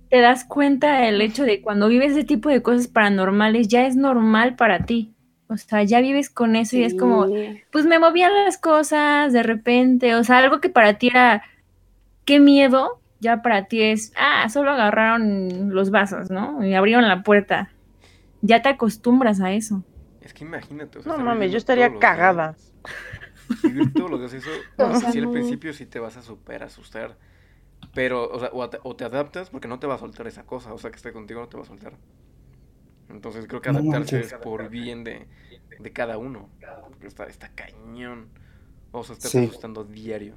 [0.09, 3.95] te das cuenta el hecho de cuando vives ese tipo de cosas paranormales, ya es
[3.95, 5.14] normal para ti.
[5.47, 7.27] O sea, ya vives con eso y es como,
[7.71, 11.43] pues me movían las cosas de repente, o sea, algo que para ti era,
[12.25, 16.65] qué miedo, ya para ti es, ah, solo agarraron los vasos, ¿no?
[16.65, 17.71] Y abrieron la puerta.
[18.41, 19.83] Ya te acostumbras a eso.
[20.21, 20.99] Es que imagínate.
[20.99, 22.55] o sea, No mames, yo estaría cagada.
[23.63, 26.63] Vivir todos los días eso, O sea, sí al principio sí te vas a super
[26.63, 27.17] asustar.
[27.93, 30.45] Pero, o sea, o te, o te adaptas porque no te va a soltar esa
[30.45, 30.73] cosa.
[30.73, 31.97] O sea, que esté contigo no te va a soltar.
[33.09, 35.25] Entonces creo que No adaptarse es por bien de,
[35.79, 36.49] de cada uno.
[36.89, 38.27] Porque está, está cañón.
[38.91, 39.39] O sea, estás Sí.
[39.39, 40.35] asustando diario.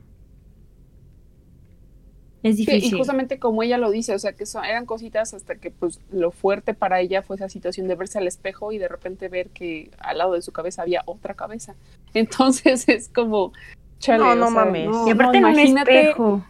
[2.42, 2.94] Es Sí, difícil.
[2.94, 6.00] y justamente como ella lo dice, o sea, que son, eran cositas hasta que pues
[6.12, 9.50] lo fuerte para ella fue esa situación de verse al espejo y de repente ver
[9.50, 11.74] que al lado de su cabeza había otra cabeza.
[12.14, 13.52] Entonces es como,
[13.98, 14.88] chale, No, o no sea, mames.
[15.06, 16.44] y aparte en un espejo.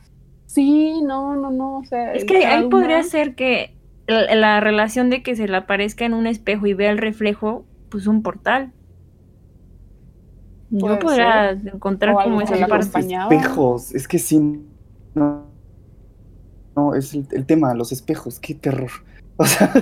[0.45, 3.75] Sí, no, no, no, o sea, Es que ahí podría ser que
[4.09, 7.65] la, la relación de que se le aparezca en un espejo y vea el reflejo,
[7.91, 8.73] pues un portal.
[10.71, 13.01] Yo podría encontrar O como esa parte.
[13.01, 14.63] Espejos, es que sí.
[15.15, 15.47] No,
[16.77, 18.91] no es el, el tema, los espejos, qué terror.
[19.41, 19.73] O sea,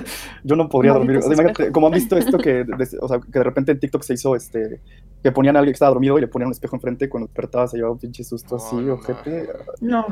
[0.43, 1.19] yo no podría dormir.
[1.25, 4.13] Imagínate, como han visto esto que, de- o sea, que de repente en TikTok se
[4.13, 4.79] hizo este,
[5.23, 7.67] que ponían a alguien que estaba dormido y le ponían un espejo enfrente cuando despertaba
[7.67, 9.49] se llevaba un pinche susto No, así, no ojete.
[9.81, 10.05] No.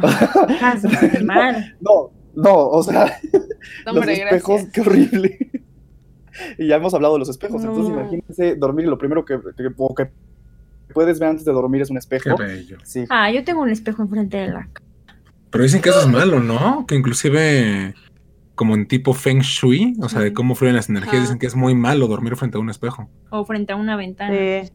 [1.80, 3.19] No, no, o sea,
[3.86, 4.71] No, los hombre, espejos, gracias.
[4.74, 5.38] qué horrible.
[6.58, 9.69] y ya hemos hablado de los espejos, entonces imagínense dormir y lo primero que, que,
[10.93, 12.38] puedes ver antes de dormir es un Qué espejo.
[12.38, 12.78] bello.
[12.84, 13.06] Sí.
[13.10, 14.69] Ah, yo tengo un espejo enfrente de la
[15.50, 16.86] Pero dicen que eso es malo, ¿no?
[16.88, 17.93] Que inclusive
[18.56, 21.21] como en tipo Feng Shui, o sea, de cómo fluyen las energías, Ajá.
[21.24, 23.10] dicen que es muy malo dormir frente a un espejo.
[23.30, 24.34] o frente a una ventana.
[24.34, 24.71] Sí.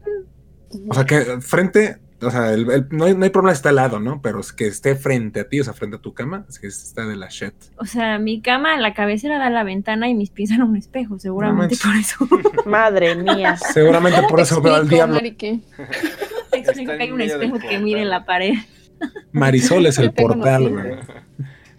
[0.87, 3.69] O sea, que frente, o sea, el- el- no, hay, no hay problema si está
[3.69, 4.21] al lado, ¿no?
[4.21, 6.67] Pero es que esté frente a ti, o sea, frente a tu cama, es que
[6.67, 7.53] está de la shit.
[7.77, 10.75] O sea, mi cama, la cabecera da a la ventana y mis pies a un
[10.75, 12.27] espejo, seguramente No por eso.
[12.69, 13.57] Madre mía.
[13.57, 15.15] Seguramente por eso veo al diablo.
[15.15, 15.59] Mari, que-
[16.51, 18.53] Te explico Está que hay un espejo que la pared.
[19.31, 20.91] Marisol es el portal, güey.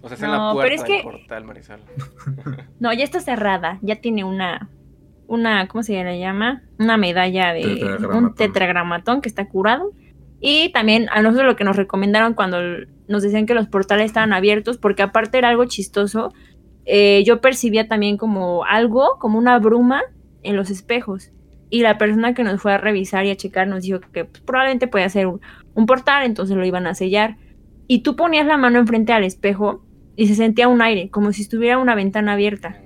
[0.01, 1.81] O sea, está en la No, puerta pero es del portal, Marisol.
[2.81, 4.69] No, ya está cerrada, ya tiene una,
[5.29, 6.63] una, ¿cómo se le llama?
[6.79, 8.25] Una medalla de Tetragramatón.
[8.25, 9.93] un tetragramatón que está curado.
[10.45, 12.59] Y también a nosotros lo que nos recomendaron cuando
[13.07, 16.35] nos decían que los portales estaban abiertos, porque aparte era algo chistoso,
[16.85, 20.03] eh, yo percibía también como algo, como una bruma
[20.43, 21.31] en los espejos.
[21.71, 24.43] Y la persona que nos fue a revisar y a checar nos dijo que pues,
[24.43, 25.41] probablemente puede ser un,
[25.75, 27.37] un portal, entonces lo iban a sellar.
[27.87, 29.85] Y tú ponías la mano enfrente al espejo
[30.17, 32.81] y se sentía un aire, como si estuviera una ventana abierta.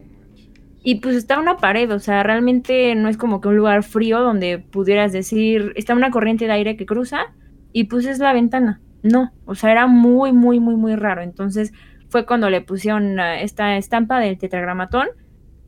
[0.84, 4.20] Y pues está una pared, o sea, realmente no es como que un lugar frío
[4.20, 7.32] donde pudieras decir, está una corriente de aire que cruza
[7.72, 8.80] y pues es la ventana.
[9.02, 11.22] No, o sea, era muy, muy, muy, muy raro.
[11.22, 11.72] Entonces
[12.08, 15.08] fue cuando le pusieron ah, esta estampa del tetragramatón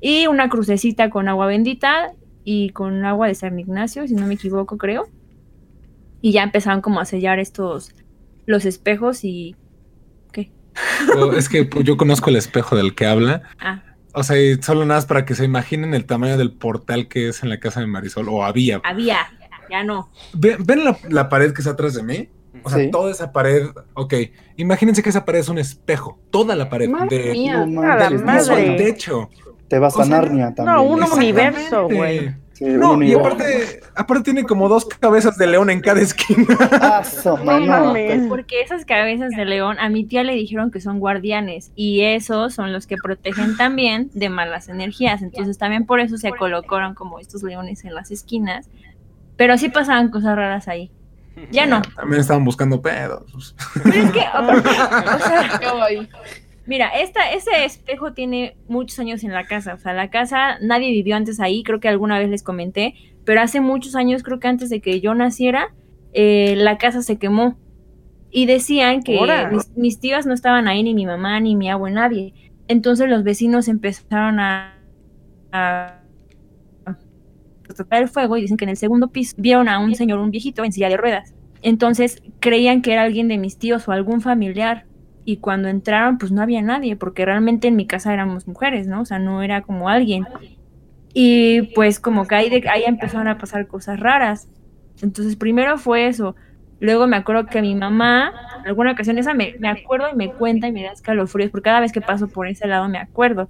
[0.01, 2.13] y una crucecita con agua bendita
[2.45, 5.09] y con agua de San Ignacio, si no me equivoco, creo.
[6.21, 7.93] Y ya empezaron como a sellar estos,
[8.47, 9.55] los espejos y...
[10.33, 10.51] ¿Qué?
[11.17, 13.43] O- Es que pues, yo conozco el espejo del que habla.
[13.61, 13.83] Ah,
[14.15, 17.29] O sea, y solo nada más para que se imaginen el tamaño del portal que
[17.29, 18.81] es en la casa de Marisol, o había.
[18.85, 19.19] había,
[19.71, 20.09] ya no.
[20.35, 22.29] Ve- ¿Ven la, la pared que está atrás de mí?
[22.65, 22.91] O sea, Sí.
[22.91, 24.15] toda esa pared, ok.
[24.57, 26.19] Imagínense que esa pared es un espejo.
[26.31, 26.89] Toda la pared.
[26.89, 27.65] Madre de mía.
[27.67, 28.77] No manches, piso al madre.
[28.77, 29.29] techo.
[29.69, 30.77] Te vas O a sea, Narnia también.
[30.77, 32.35] no, un universo, güey.
[32.61, 33.21] Un No, y universo.
[33.27, 36.45] aparte, aparte tiene como dos cabezas de león en cada esquina.
[37.45, 38.27] No mames.
[38.29, 42.55] Porque esas cabezas de león, a mi tía le dijeron que son guardianes y esos
[42.55, 45.23] son los que protegen también de malas energías.
[45.23, 48.69] Entonces también por eso se colocaron como estos leones en las esquinas.
[49.39, 50.91] Pero sí pasaban cosas raras ahí.
[51.53, 51.81] Ya no.
[51.97, 53.55] También estaban buscando pedos.
[53.83, 56.09] Pero es que, aparte, o sea, Yo ahí.
[56.67, 59.75] mira, esta, ese espejo tiene muchos años en la casa.
[59.75, 63.41] O sea, la casa, nadie vivió antes ahí, creo que alguna vez les comenté, pero
[63.41, 65.73] hace muchos años, creo que antes de que yo naciera,
[66.13, 67.57] eh, la casa se quemó.
[68.31, 69.19] Y decían que
[69.53, 72.35] mis, mis tías no estaban ahí, ni mi mamá, ni mi abuelo, nadie.
[72.67, 74.75] Entonces los vecinos empezaron a,
[75.53, 75.98] a
[77.75, 80.31] tocar el fuego y dicen que en el segundo piso vieron a un señor, un
[80.31, 81.35] viejito, en silla de ruedas.
[81.63, 84.85] Entonces creían que era alguien de mis tíos o algún familiar.
[85.25, 89.03] Y cuando entraron, pues no había nadie, porque realmente en mi casa éramos mujeres, ¿no?
[89.03, 90.27] O sea, no era como alguien.
[91.13, 94.49] Y pues como que ahí, ahí empezaron a pasar cosas raras.
[95.03, 96.35] Entonces primero fue eso.
[96.81, 98.33] Luego me acuerdo que mi mamá,
[98.65, 101.81] alguna ocasión, esa me, me acuerdo y me cuenta y me da escalofríos, porque cada
[101.81, 103.49] vez que paso por ese lado me acuerdo.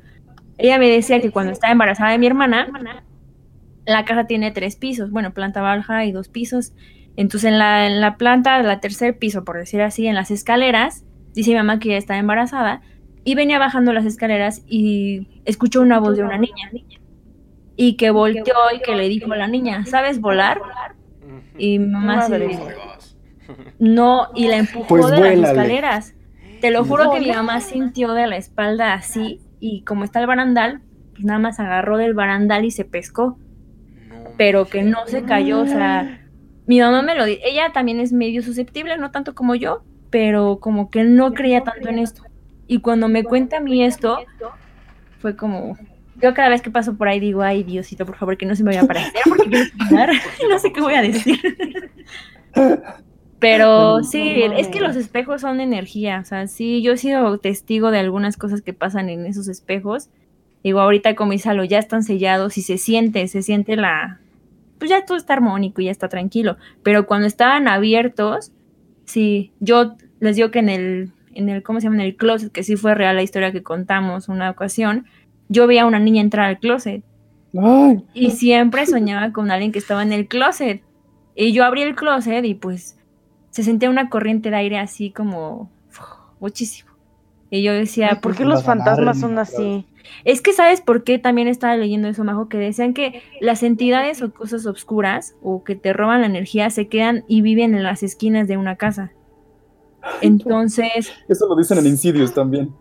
[0.57, 2.69] Ella me decía que cuando estaba embarazada de mi hermana,
[3.89, 6.73] la casa tiene tres pisos, bueno, planta baja y dos pisos.
[7.17, 11.05] Entonces en la, en la planta, la tercer piso, por decir así, en las escaleras,
[11.35, 12.83] dice mi mamá que ella estaba embarazada
[13.25, 16.71] y venía bajando las escaleras y escuchó una voz de una niña
[17.77, 20.61] y que volteó y que le dijo a la niña, ¿sabes volar?
[21.57, 22.69] Y mi mamá se dijo,
[23.79, 26.15] no, y la empujó Pues de las escaleras.
[26.61, 30.27] Te lo juro que mi mamá sintió de la espalda así y como está el
[30.27, 33.39] barandal, pues nada más agarró del barandal y se pescó,
[34.39, 36.25] pero que no se cayó, o sea,
[36.67, 40.59] mi mamá me lo dijo, ella también es medio susceptible, no tanto como yo, pero
[40.61, 42.23] como que no creía tanto en esto.
[42.67, 44.19] Y cuando me cuenta a mí esto,
[45.19, 45.77] fue como,
[46.23, 48.63] yo cada vez que paso por ahí digo, ay Diosito, por favor, que no se
[48.63, 50.11] me vaya a aparecer, porque quiero escuchar,
[50.49, 51.41] no sé qué voy a decir.
[53.41, 57.91] Pero sí, es que los espejos son energía, o sea, sí, yo he sido testigo
[57.91, 60.11] de algunas cosas que pasan en esos espejos.
[60.65, 64.21] Digo, ahorita como Isalo ya están sellados y se siente, se siente la...
[64.79, 66.57] Pues ya todo está armónico y ya está tranquilo.
[66.83, 68.53] Pero cuando estaban abiertos,
[69.05, 71.97] sí, yo les digo que en el, en el, ¿cómo se llama?
[71.97, 75.07] En el closet, que sí fue real la historia que contamos una ocasión,
[75.49, 77.03] yo veía a una niña entrar al closet
[77.57, 80.83] Ay, y siempre soñaba con alguien que estaba en el closet.
[81.35, 82.99] Y yo abrí el closet y pues
[83.51, 86.01] se sentía una corriente de aire así como uf,
[86.41, 86.91] muchísimo.
[87.51, 89.87] Y yo decía, ¿Por qué Vas los fantasmas son así?
[90.25, 94.23] Es que sabes por qué también estaba leyendo eso, Majo, que decían que las entidades
[94.23, 98.03] o cosas obscuras o que te roban la energía se quedan y viven en las
[98.03, 99.13] esquinas de una casa.
[100.21, 102.73] Entonces, eso lo dicen en Insidious también.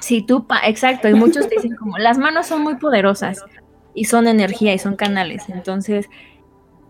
[0.00, 3.44] si tú, pa- exacto, y muchos te dicen como, las manos son muy poderosas
[3.94, 5.48] y son energía y son canales.
[5.48, 6.08] Entonces,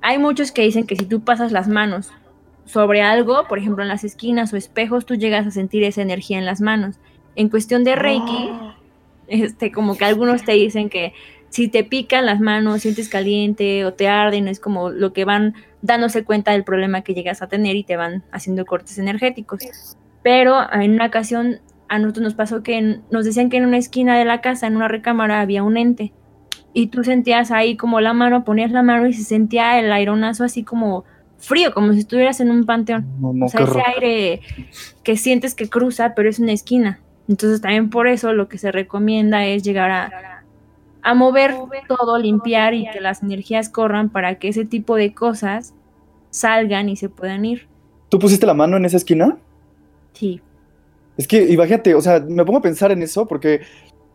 [0.02, 2.10] hay muchos que dicen que si tú pasas las manos
[2.66, 6.38] sobre algo, por ejemplo en las esquinas o espejos, tú llegas a sentir esa energía
[6.38, 6.96] en las manos.
[7.34, 8.50] En cuestión de Reiki,
[9.28, 11.12] este, como que algunos te dicen que
[11.50, 15.54] si te pican las manos, sientes caliente o te arden, es como lo que van
[15.80, 19.60] dándose cuenta del problema que llegas a tener y te van haciendo cortes energéticos.
[20.22, 24.18] Pero en una ocasión a nosotros nos pasó que nos decían que en una esquina
[24.18, 26.12] de la casa, en una recámara, había un ente.
[26.74, 30.44] Y tú sentías ahí como la mano, ponías la mano y se sentía el aironazo
[30.44, 31.04] así como
[31.38, 33.06] frío, como si estuvieras en un panteón.
[33.20, 34.40] No, no, O sea, ese aire
[35.02, 37.00] que sientes que cruza, pero es una esquina.
[37.28, 40.44] Entonces también por eso lo que se recomienda es llegar a,
[41.02, 41.54] a mover
[41.86, 45.74] todo, limpiar y que las energías corran para que ese tipo de cosas
[46.30, 47.68] salgan y se puedan ir.
[48.08, 49.36] ¿Tú pusiste la mano en esa esquina?
[50.14, 50.40] Sí.
[51.16, 53.60] Es que imagínate, o sea, me pongo a pensar en eso porque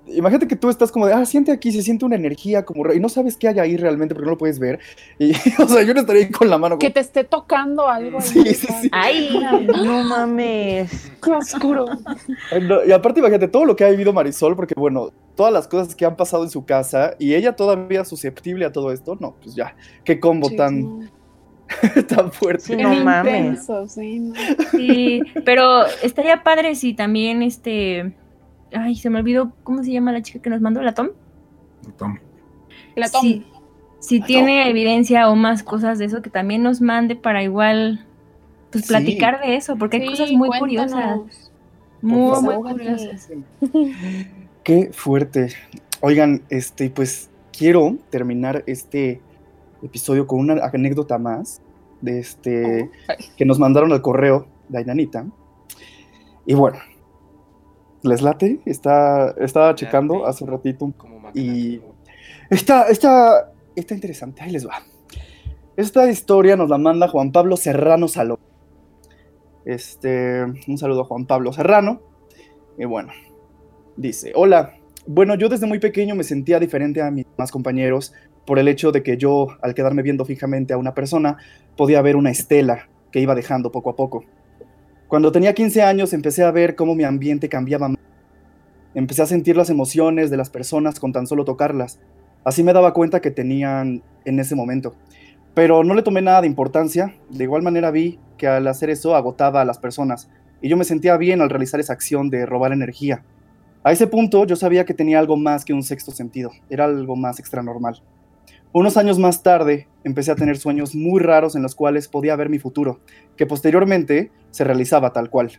[0.07, 2.99] imagínate que tú estás como de, ah, siente aquí, se siente una energía como, y
[2.99, 4.79] no sabes qué hay ahí realmente porque no lo puedes ver.
[5.19, 6.77] Y, o sea, yo no estaría ahí con la mano.
[6.79, 8.19] Que te esté tocando algo.
[8.19, 8.89] ahí, Sí, sí, sí.
[8.91, 9.39] Ay,
[9.83, 11.11] No mames.
[11.21, 11.85] Qué oscuro.
[12.61, 15.95] No, Y aparte, imagínate todo lo que ha vivido Marisol, porque bueno, todas las cosas
[15.95, 19.55] que han pasado en su casa y ella todavía susceptible a todo esto, no, pues
[19.55, 21.09] ya, qué combo Sí, tan,
[21.81, 22.03] sí.
[22.07, 22.63] tan fuerte.
[22.63, 23.35] Sí, no mames.
[23.35, 24.35] intenso, sí, no.
[24.71, 28.13] sí, pero estaría padre si también este...
[28.73, 31.09] Ay, se me olvidó, ¿cómo se llama la chica que nos mandó la Tom?
[31.97, 32.17] Tom.
[32.95, 33.21] La Tom.
[33.21, 33.45] Si,
[33.99, 38.05] si tiene evidencia o más cosas de eso, que también nos mande para igual
[38.71, 38.89] pues Sí.
[38.89, 40.91] platicar de eso, porque hay cosas muy cuéntanos.
[40.91, 41.51] curiosas.
[42.01, 43.29] Muy, curiosas.
[44.63, 45.49] Qué fuerte.
[46.01, 49.21] Oigan, este, pues quiero terminar este
[49.81, 51.61] episodio con una anécdota más
[52.01, 52.89] de este
[53.37, 55.25] que nos mandaron al correo de Ainanita.
[56.45, 56.79] Y bueno,
[58.03, 58.59] ¿les late?
[58.65, 60.93] Está, estaba checando hace un ratito
[61.33, 61.81] y
[62.49, 64.43] está, está, está interesante.
[64.43, 64.83] Ahí les va.
[65.75, 68.37] Esta historia nos la manda Juan Pablo Serrano Salón.
[69.65, 72.01] Este, un saludo a Juan Pablo Serrano.
[72.77, 73.11] Y bueno,
[73.95, 74.75] dice, hola.
[75.05, 78.13] Bueno, yo desde muy pequeño me sentía diferente a mis demás compañeros
[78.45, 81.37] por el hecho de que yo, al quedarme viendo fijamente a una persona,
[81.75, 84.23] podía ver una estela que iba dejando poco a poco.
[85.13, 87.93] Cuando tenía 15 años empecé a ver cómo mi ambiente cambiaba.
[88.95, 91.99] Empecé a sentir las emociones de las personas con tan solo tocarlas.
[92.43, 94.95] Así me daba cuenta que tenían en ese momento.
[95.53, 97.13] Pero no le tomé nada de importancia.
[97.29, 100.31] De igual manera vi que al hacer eso agotaba a las personas.
[100.63, 103.23] Y yo me sentía bien al realizar esa acción de robar energía.
[103.83, 106.49] A ese punto yo sabía que tenía algo más que un sexto sentido.
[106.71, 108.01] Era algo más extranormal.
[108.73, 112.49] Unos años más tarde empecé a tener sueños muy raros en los cuales podía ver
[112.49, 112.99] mi futuro,
[113.37, 115.51] que posteriormente se realizaba tal cual.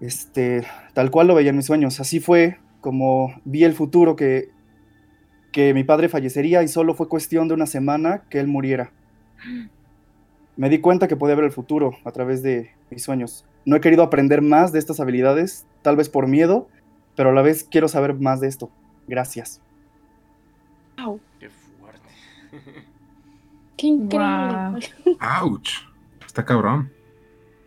[0.00, 0.64] Este,
[0.94, 2.00] tal cual lo veía en mis sueños.
[2.00, 4.50] Así fue como vi el futuro que
[5.52, 8.90] que mi padre fallecería y solo fue cuestión de una semana que él muriera.
[10.56, 13.44] Me di cuenta que podía ver el futuro a través de mis sueños.
[13.64, 16.68] No he querido aprender más de estas habilidades, tal vez por miedo,
[17.14, 18.70] pero a la vez quiero saber más de esto.
[19.06, 19.60] Gracias.
[23.76, 24.88] Qué increíble.
[25.42, 25.70] Ouch.
[26.26, 26.90] Está cabrón.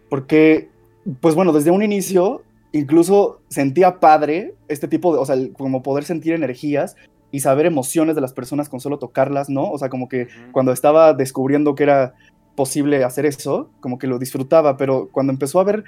[0.09, 0.69] Porque
[1.21, 5.81] pues bueno, desde un inicio incluso sentía padre este tipo de, o sea, el- como
[5.83, 6.95] poder sentir energías
[7.31, 9.69] y saber emociones de las personas con solo tocarlas, ¿no?
[9.71, 12.15] O sea, como que cuando estaba descubriendo que era
[12.55, 15.83] posible hacer eso, como que lo disfrutaba, pero cuando empezó a haber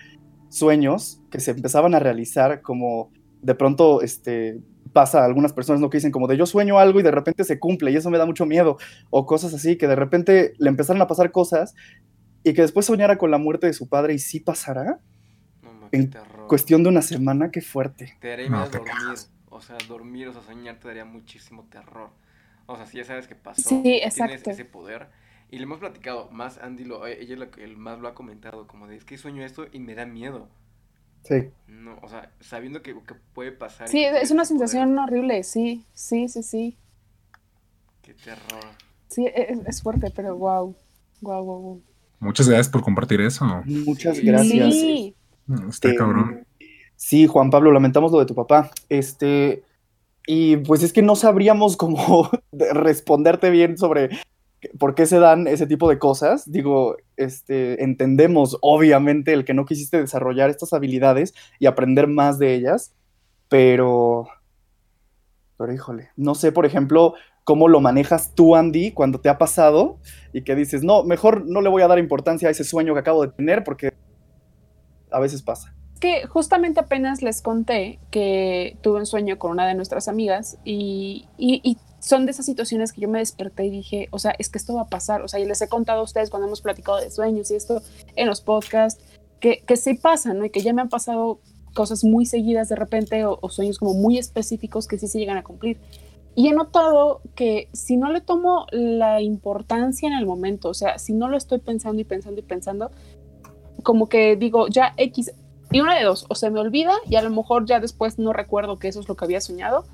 [0.50, 3.10] sueños que se empezaban a realizar, como
[3.42, 4.60] de pronto, este,
[4.98, 5.90] pasa a algunas personas, ¿no?
[5.90, 8.18] Que dicen como de yo sueño algo y de repente se cumple y eso me
[8.18, 8.78] da mucho miedo,
[9.12, 11.76] o cosas así, que de repente le empezaron a pasar cosas
[12.44, 15.00] y que después soñara con la muerte de su padre y sí pasará,
[15.62, 16.48] No, ma, en terror.
[16.48, 18.20] cuestión de una semana, qué fuerte.
[18.20, 18.92] Te daría No, miedo te dormir.
[18.92, 19.32] cagas.
[19.50, 22.12] O sea, dormir, o sea, soñar te daría muchísimo terror.
[22.66, 24.50] O sea, si ya sabes qué pasó, Sí, tienes exacto.
[24.50, 25.10] ese poder.
[25.50, 28.08] Y le hemos platicado, más Andy, lo, eh, ella es la que el más lo
[28.08, 30.50] ha comentado, como de, es que sueño esto y me da miedo.
[31.28, 31.50] Sí.
[31.68, 33.88] No, o sea, sabiendo que, que puede pasar.
[33.88, 36.78] Sí, es una poder, sensación horrible, sí, sí, sí, sí.
[38.02, 38.64] Qué terror.
[39.10, 40.76] Sí, es, es fuerte, pero wow.
[41.22, 41.82] Wow, wow, wow.
[42.20, 43.46] Muchas gracias por compartir eso.
[43.66, 44.74] Muchas gracias.
[44.74, 45.16] Sí,
[45.70, 46.46] Está Eh, cabrón.
[46.96, 48.72] Sí, Juan Pablo, lamentamos lo de tu papá.
[48.90, 49.64] Este,
[50.26, 54.10] y pues es que no sabríamos cómo de- responderte bien sobre
[54.80, 56.50] por qué se dan ese tipo de cosas.
[56.52, 62.54] Digo, este, entendemos obviamente el que no quisiste desarrollar estas habilidades y aprender más de
[62.54, 62.94] ellas,
[63.50, 64.28] pero,
[65.58, 67.14] pero híjole, no sé, por ejemplo,
[67.44, 70.00] cómo lo manejas tú, Andy, cuando te ha pasado
[70.34, 73.00] y que dices, no, mejor no le voy a dar importancia a ese sueño que
[73.00, 73.94] acabo de tener porque
[75.12, 75.74] a veces pasa.
[75.94, 80.60] Es que justamente apenas les conté que tuve un sueño con una de nuestras amigas
[80.64, 84.36] y, y- y son de esas situaciones que yo me desperté y dije, o sea,
[84.38, 85.22] es que esto va a pasar.
[85.22, 87.82] O sea, y les he contado a ustedes cuando hemos platicado de sueños y esto
[88.16, 89.04] en los podcasts,
[89.40, 90.46] que, que sí pasan, ¿no?
[90.46, 91.40] Y que ya me han pasado
[91.74, 95.38] cosas muy seguidas de repente o, o sueños como muy específicos que sí se llegan
[95.38, 95.78] a cumplir.
[96.36, 101.00] Y he notado que si no le tomo la importancia en el momento, o sea,
[101.00, 102.92] si no lo estoy pensando y pensando y pensando,
[103.82, 105.32] como que digo, ya X,
[105.72, 108.34] y una de dos, o se me olvida y a lo mejor ya después no
[108.34, 109.86] recuerdo que eso es lo que había soñado,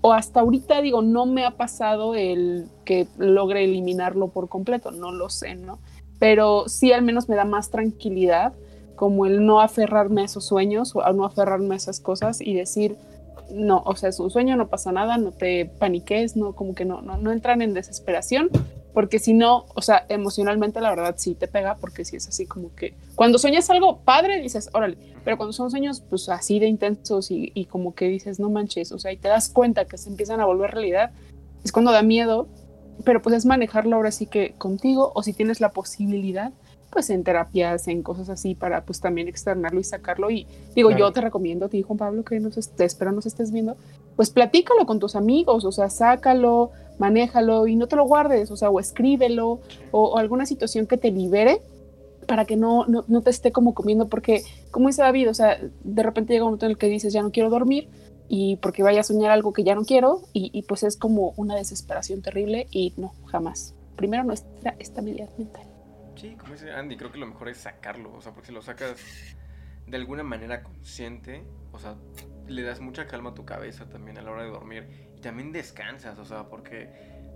[0.00, 5.12] o hasta ahorita digo, no me ha pasado el que logre eliminarlo por completo, no
[5.12, 5.78] lo sé, ¿no?
[6.18, 8.54] Pero sí al menos me da más tranquilidad
[8.96, 12.96] como el no aferrarme a esos sueños o no aferrarme a esas cosas y decir,
[13.50, 16.84] no, o sea, es un sueño, no pasa nada, no te paniques, no, como que
[16.84, 18.50] no, no, no entran en desesperación,
[18.92, 22.46] porque si no, o sea, emocionalmente la verdad sí te pega, porque si es así
[22.46, 26.66] como que cuando sueñas algo padre dices, órale, pero cuando son sueños pues así de
[26.66, 29.98] intensos y, y como que dices, no manches, o sea, y te das cuenta que
[29.98, 31.10] se empiezan a volver realidad,
[31.64, 32.48] es cuando da miedo,
[33.04, 36.52] pero pues es manejarlo ahora sí que contigo, o si tienes la posibilidad,
[36.90, 40.30] pues en terapias, en cosas así, para pues también externarlo y sacarlo.
[40.30, 41.06] Y digo, Claro.
[41.06, 43.76] yo te recomiendo ti, Juan Pablo, que nos estés, espero nos estés viendo,
[44.16, 48.56] pues platícalo con tus amigos, o sea, sácalo, manéjalo y no te lo guardes, o
[48.56, 51.62] sea, o escríbelo, o, alguna situación que te libere
[52.26, 55.58] para que no, no, no te esté como comiendo, porque como dice David, o sea,
[55.82, 57.88] de repente llega un momento en el que dices, ya no quiero dormir,
[58.28, 61.32] y porque vaya a soñar algo que ya no quiero, y, y pues es como
[61.36, 63.74] una desesperación terrible, y no, jamás.
[63.96, 65.66] Primero nuestra estabilidad mental.
[66.16, 68.12] Sí, como dice Andy, creo que lo mejor es sacarlo.
[68.14, 69.00] O sea, porque si lo sacas
[69.86, 71.42] de alguna manera consciente,
[71.72, 71.96] o sea,
[72.46, 75.09] le das mucha calma a tu cabeza también a la hora de dormir.
[75.20, 76.88] Y también descansas, o sea, porque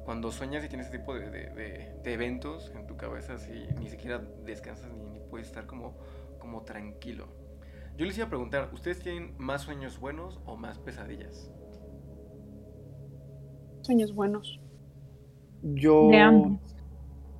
[0.07, 3.67] cuando sueñas y tienes ese tipo de, de- de- de eventos en tu cabeza, así,
[3.79, 5.99] ni siquiera descansas ni, ni puedes estar como,
[6.39, 7.27] como tranquilo.
[7.99, 11.51] Yo les iba a preguntar, ¿ustedes tienen más sueños buenos o más pesadillas?
[13.83, 14.59] Sueños buenos.
[15.63, 16.74] Yo, De ambos.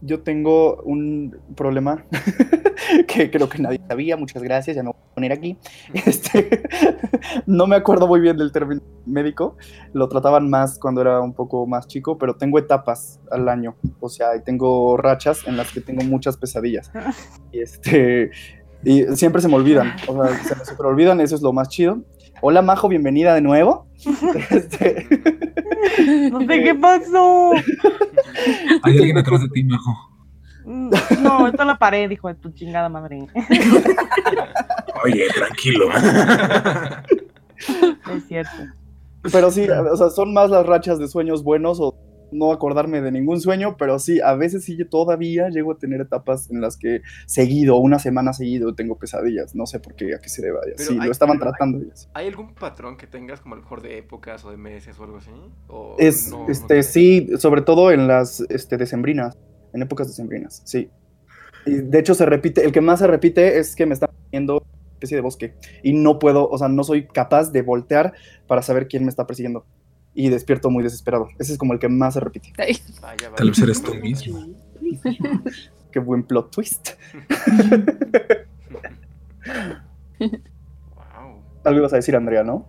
[0.05, 2.05] Yo tengo un problema
[3.09, 4.17] que creo que nadie sabía.
[4.17, 5.57] Muchas gracias, ya me voy a poner aquí.
[5.95, 6.63] Este,
[7.47, 9.57] no me acuerdo muy bien del término médico.
[9.93, 13.77] Lo trataban más cuando era un poco más chico, pero tengo etapas al año.
[14.01, 16.91] O sea, tengo rachas en las que tengo muchas pesadillas.
[17.51, 18.31] Y este.
[18.85, 21.71] Y siempre se me olvidan, o sea, se me super olvidan, eso es lo más
[21.71, 22.03] chido.
[22.41, 23.87] Hola Majo, bienvenida de nuevo.
[24.51, 25.07] Este,
[26.31, 27.53] No sé qué pasó.
[28.83, 29.95] Hay alguien atrás de ti, Majo.
[30.65, 33.27] No, está en la pared, hijo de tu chingada madre.
[35.05, 35.89] Oye, tranquilo.
[38.17, 38.51] Es cierto.
[39.31, 41.95] Pero sí, o sea, son más las rachas de sueños buenos o
[42.33, 46.01] no acordarme de ningún sueño, pero sí, a veces sí yo todavía llego a tener
[46.01, 49.55] etapas en las que seguido, una semana seguido, tengo pesadillas.
[49.55, 50.61] No sé por qué, a qué se deba.
[50.77, 51.81] Sí, hay- lo estaban pero tratando.
[52.15, 55.05] ¿Hay algún patrón que tengas como a lo mejor de épocas o de meses o
[55.05, 55.31] algo así?
[55.69, 59.37] ¿O Es, no- este, sí, sobre todo en las este, decembrinas,
[59.73, 60.91] en épocas decembrinas, sí.
[61.67, 64.63] Y de hecho se repite, el que más se repite es que me están viendo
[64.95, 68.15] especie de bosque y no puedo, o sea, no soy capaz de voltear
[68.47, 69.67] para saber quién me está persiguiendo
[70.15, 71.29] y despierto muy desesperado.
[71.39, 72.53] Ese es como el que más se repite.
[72.59, 73.35] Ay, Vaya, vaya.
[73.37, 74.47] Tal vez eres tú mismo.
[75.93, 76.91] Qué buen plot twist.
[80.21, 81.43] Wow.
[81.65, 82.67] Algo ibas a decir, Andrea, ¿no?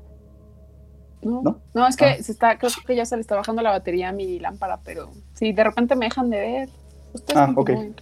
[1.22, 1.62] No, ¿No?
[1.74, 2.16] no, es que Ah.
[2.22, 5.12] se está, creo que ya se le está bajando la batería a mi lámpara, pero
[5.34, 6.70] si de repente me dejan de ver,
[7.14, 7.56] ustedes Ah, ok.
[7.56, 7.96] continúen.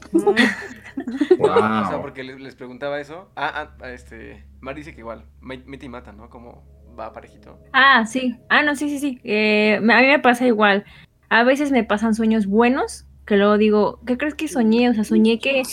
[1.40, 3.30] O sea, porque les, preguntaba eso.
[3.36, 4.44] Ah, ah, este.
[4.60, 5.26] Mar dice que igual.
[5.42, 6.30] Mete y mata, ¿no?
[6.30, 6.64] Como
[6.98, 7.58] va parejito.
[7.72, 8.36] Ah, sí.
[8.50, 9.20] Ah, no, sí, sí, sí.
[9.24, 10.86] Eh, a mí me pasa igual.
[11.30, 14.90] A veces me pasan sueños buenos, que luego digo, ¿qué crees que soñé?
[14.90, 15.64] O sea, soñé que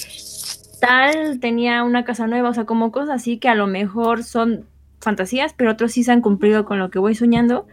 [0.80, 4.66] tal tenía una casa nueva, o sea, como cosas así que a lo mejor son
[5.00, 7.66] fantasías, pero otros sí se han cumplido con lo que voy soñando.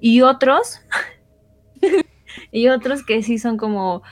[0.00, 0.80] Y otros,
[2.50, 4.02] y otros que sí son como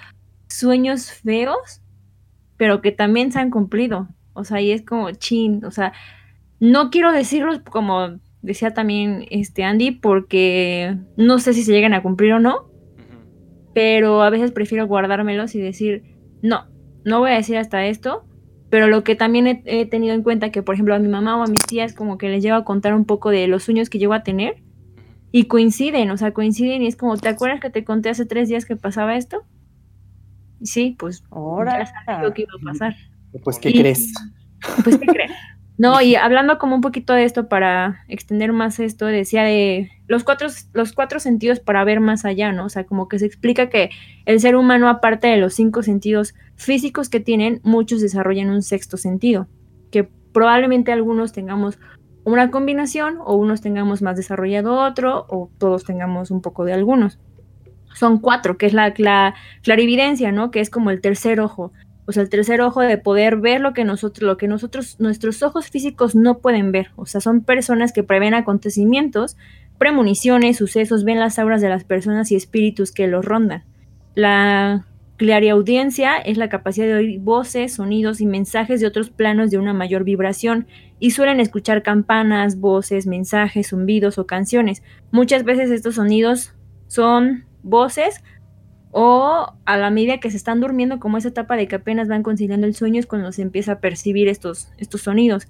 [0.49, 1.80] sueños feos,
[2.57, 4.09] pero que también se han cumplido.
[4.34, 5.93] O sea, y es como chin, o sea,
[6.61, 12.03] no quiero decirlos como decía también este Andy, porque no sé si se llegan a
[12.03, 12.70] cumplir o no,
[13.74, 16.03] pero a veces prefiero guardármelos y decir,
[16.43, 16.66] no,
[17.05, 18.24] no voy a decir hasta esto,
[18.68, 21.38] pero lo que también he, he tenido en cuenta que, por ejemplo, a mi mamá
[21.38, 23.88] o a mis tías como que les llevo a contar un poco de los sueños
[23.90, 24.62] que llego a tener
[25.30, 28.49] y coinciden, o sea, coinciden y es como, ¿te acuerdas que te conté hace tres
[28.49, 29.45] días que pasaba esto?
[30.62, 31.90] Sí, pues Ahora.
[32.22, 32.95] lo que iba a pasar.
[33.43, 34.12] Pues, ¿qué Y- crees?
[34.84, 35.32] Pues, ¿qué crees?
[35.79, 40.23] No, y hablando como un poquito de esto para extender más esto, decía de los
[40.23, 42.66] cuatro, los cuatro sentidos para ver más allá, ¿no?
[42.66, 43.91] O sea, como que se explica que
[44.27, 48.97] el ser humano, aparte de los cinco sentidos físicos que tienen, muchos desarrollan un sexto
[48.97, 49.49] sentido,
[49.91, 51.79] que probablemente algunos tengamos
[52.25, 57.18] una combinación o unos tengamos más desarrollado otro o todos tengamos un poco de algunos.
[57.95, 60.51] Son cuatro, que es la, la clarividencia, ¿no?
[60.51, 61.73] Que es como el tercer ojo
[62.07, 65.43] o sea, el tercer ojo de poder ver lo que nosotros, lo que nosotros, nuestros
[65.43, 66.91] ojos físicos no pueden ver.
[66.97, 69.37] O sea, son personas que prevén acontecimientos,
[69.79, 73.65] premoniciones, sucesos, ven las auras de las personas y espíritus que los rondan.
[74.15, 74.85] La
[75.17, 79.73] clariaudiencia es la capacidad de oír voces, sonidos y mensajes de otros planos de una
[79.73, 80.67] mayor vibración
[80.99, 84.83] y suelen escuchar campanas, voces, mensajes, zumbidos o canciones.
[85.13, 86.55] Muchas veces estos sonidos
[86.89, 88.23] son voces
[88.93, 92.22] o a la medida que se están durmiendo, como esa etapa de que apenas van
[92.22, 95.49] conciliando el sueño, es cuando se empieza a percibir estos, estos sonidos.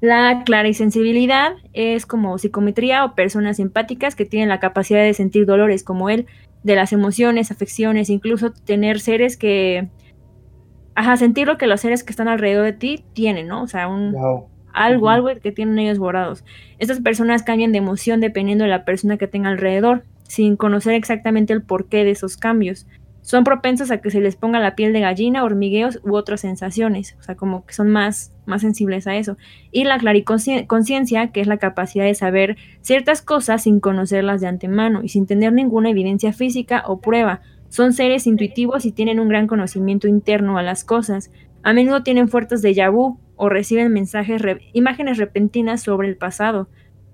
[0.00, 5.84] La clarisensibilidad es como psicometría o personas empáticas que tienen la capacidad de sentir dolores
[5.84, 6.26] como él,
[6.62, 9.88] de las emociones, afecciones, incluso tener seres que...
[10.94, 13.62] Ajá, sentir lo que los seres que están alrededor de ti tienen, ¿no?
[13.62, 14.48] O sea, un, Wow.
[14.72, 16.44] algo, algo que tienen ellos borrados.
[16.78, 21.52] Estas personas cambian de emoción dependiendo de la persona que tenga alrededor, sin conocer exactamente
[21.52, 22.86] el porqué de esos cambios.
[23.20, 27.14] Son propensos a que se les ponga la piel de gallina, hormigueos u otras sensaciones,
[27.18, 29.36] o sea, como que son más, más sensibles a eso.
[29.70, 35.02] Y la clariconciencia, que es la capacidad de saber ciertas cosas sin conocerlas de antemano
[35.02, 37.40] y sin tener ninguna evidencia física o prueba.
[37.68, 41.30] Son seres intuitivos y tienen un gran conocimiento interno a las cosas.
[41.62, 46.68] A menudo tienen fuertes de vu o reciben mensajes, re- imágenes repentinas sobre el pasado,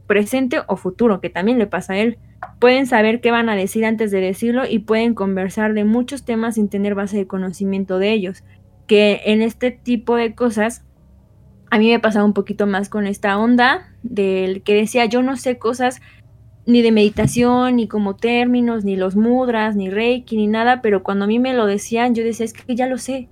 [0.07, 2.19] presente o futuro, que también le pasa a él.
[2.59, 6.57] Pueden saber qué van a decir antes de decirlo y pueden conversar de muchos temas
[6.57, 8.45] sin tener base de conocimiento de ellos.
[8.87, 10.85] Que en este tipo de cosas,
[11.71, 15.37] a mí me pasaba un poquito más con esta onda del que decía yo no
[15.37, 16.01] sé cosas
[16.67, 21.25] ni de meditación, ni como términos, ni los mudras, ni reiki, ni nada, pero cuando
[21.25, 23.29] a mí me lo decían, yo decía, es que ya lo sé.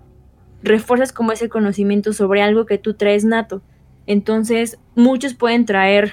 [0.63, 3.63] Refuerzas como ese conocimiento sobre algo que tú traes nato.
[4.07, 6.13] Entonces, muchos pueden traer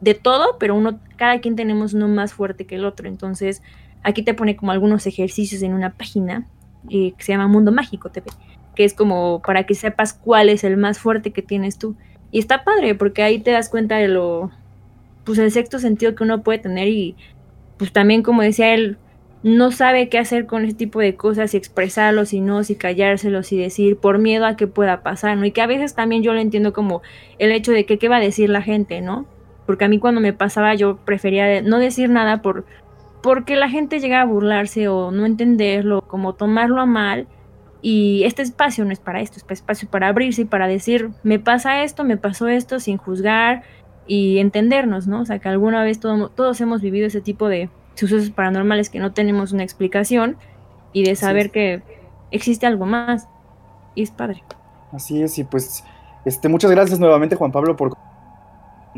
[0.00, 3.08] de todo, pero uno, cada quien tenemos uno más fuerte que el otro.
[3.08, 3.62] Entonces,
[4.02, 6.46] aquí te pone como algunos ejercicios en una página
[6.90, 8.30] eh, que se llama Mundo Mágico TV,
[8.74, 11.96] que es como para que sepas cuál es el más fuerte que tienes tú.
[12.30, 14.50] Y está padre, porque ahí te das cuenta de lo,
[15.24, 17.16] pues el sexto sentido que uno puede tener y
[17.78, 18.98] pues también como decía él,
[19.42, 23.52] no sabe qué hacer con ese tipo de cosas, si expresarlos, si no, si callárselos
[23.52, 25.44] y decir por miedo a que pueda pasar, ¿no?
[25.44, 27.02] Y que a veces también yo lo entiendo como
[27.38, 29.26] el hecho de que qué va a decir la gente, ¿no?
[29.68, 32.64] Porque a mí cuando me pasaba yo prefería no decir nada por
[33.22, 37.26] porque la gente llega a burlarse o no entenderlo, como tomarlo a mal.
[37.82, 41.10] Y este espacio no es para esto, es pa- espacio para abrirse y para decir,
[41.22, 43.62] me pasa esto, me pasó esto, sin juzgar
[44.06, 45.20] y entendernos, ¿no?
[45.20, 49.00] O sea, que alguna vez todo- todos hemos vivido ese tipo de sucesos paranormales que
[49.00, 50.38] no tenemos una explicación
[50.94, 51.82] y de saber que
[52.30, 53.28] existe algo más.
[53.94, 54.42] Y es padre.
[54.92, 55.84] Así es, y pues,
[56.24, 57.92] este, muchas gracias nuevamente, Juan Pablo, por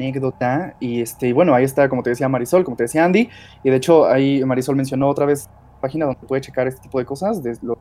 [0.01, 0.74] anécdota.
[0.80, 3.28] Y este, y bueno, ahí está, como te decía Marisol, como te decía Andy,
[3.62, 6.98] y de hecho ahí Marisol mencionó otra vez la página donde puede checar este tipo
[6.98, 7.42] de cosas.
[7.42, 7.78] De lo,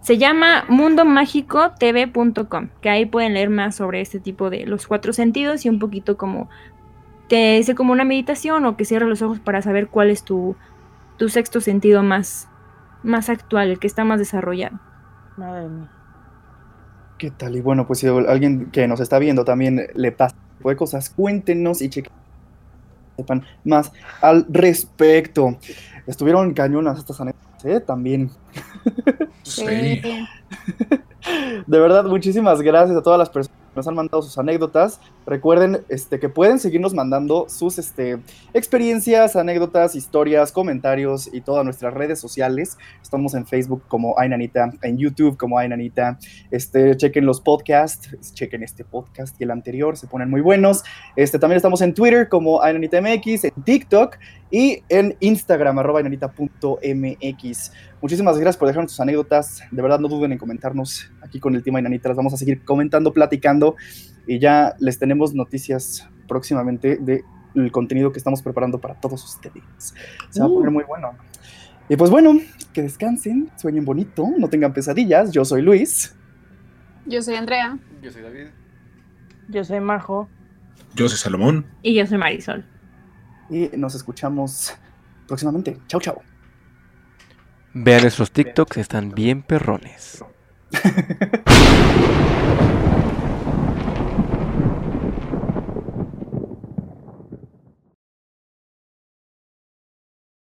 [0.00, 5.64] Se llama mundomagicotv.com, que ahí pueden leer más sobre este tipo de los cuatro sentidos
[5.64, 6.48] y un poquito como
[7.28, 10.56] te dice como una meditación o que cierres los ojos para saber cuál es tu,
[11.16, 12.48] tu sexto sentido más,
[13.02, 14.78] más actual, el que está más desarrollado.
[15.36, 15.90] Madre mía.
[17.18, 17.56] ¿Qué tal?
[17.56, 21.10] Y bueno, pues si alguien que nos está viendo también le pasa tipo de cosas,
[21.10, 22.12] cuéntenos y chequen
[23.16, 23.92] sepan más
[24.22, 25.58] al respecto.
[26.06, 27.80] Estuvieron cañonas estas anécdotas, ¿eh?
[27.80, 28.30] También.
[29.42, 30.00] Sí.
[31.66, 35.00] De verdad, muchísimas gracias a todas las personas que nos han mandado sus anécdotas.
[35.26, 38.18] Recuerden este, que pueden seguirnos mandando sus este,
[38.52, 42.76] experiencias, anécdotas, historias, comentarios y todas nuestras redes sociales.
[43.02, 46.18] Estamos en Facebook como Ainanita, en YouTube como Ainanita.
[46.50, 50.82] Este, chequen los podcasts, chequen este podcast y el anterior, se ponen muy buenos.
[51.16, 54.18] Este, también estamos en Twitter como Ainanita MX, en TikTok
[54.50, 57.72] y en Instagram, arroba ainanita.mx.
[58.02, 59.62] Muchísimas gracias por dejarnos sus anécdotas.
[59.70, 62.10] De verdad, no duden en comentarnos aquí con el Team Ainanita.
[62.10, 63.76] Las vamos a seguir comentando, platicando
[64.26, 69.94] y ya les tenemos noticias próximamente del contenido que estamos preparando para todos ustedes.
[70.30, 71.14] Se va a poner muy bueno.
[71.88, 72.38] Y pues bueno,
[72.72, 75.32] que descansen, sueñen bonito, no tengan pesadillas.
[75.32, 76.14] Yo soy Luis.
[77.06, 77.78] Yo soy Andrea.
[78.02, 78.46] Yo soy David.
[79.48, 80.28] Yo soy Majo.
[80.94, 81.66] Yo soy Salomón.
[81.82, 82.64] Y yo soy Marisol.
[83.50, 84.74] Y nos escuchamos
[85.26, 85.78] próximamente.
[85.86, 86.22] Chau, chau.
[87.74, 90.24] Vean nuestros TikToks, están bien perrones.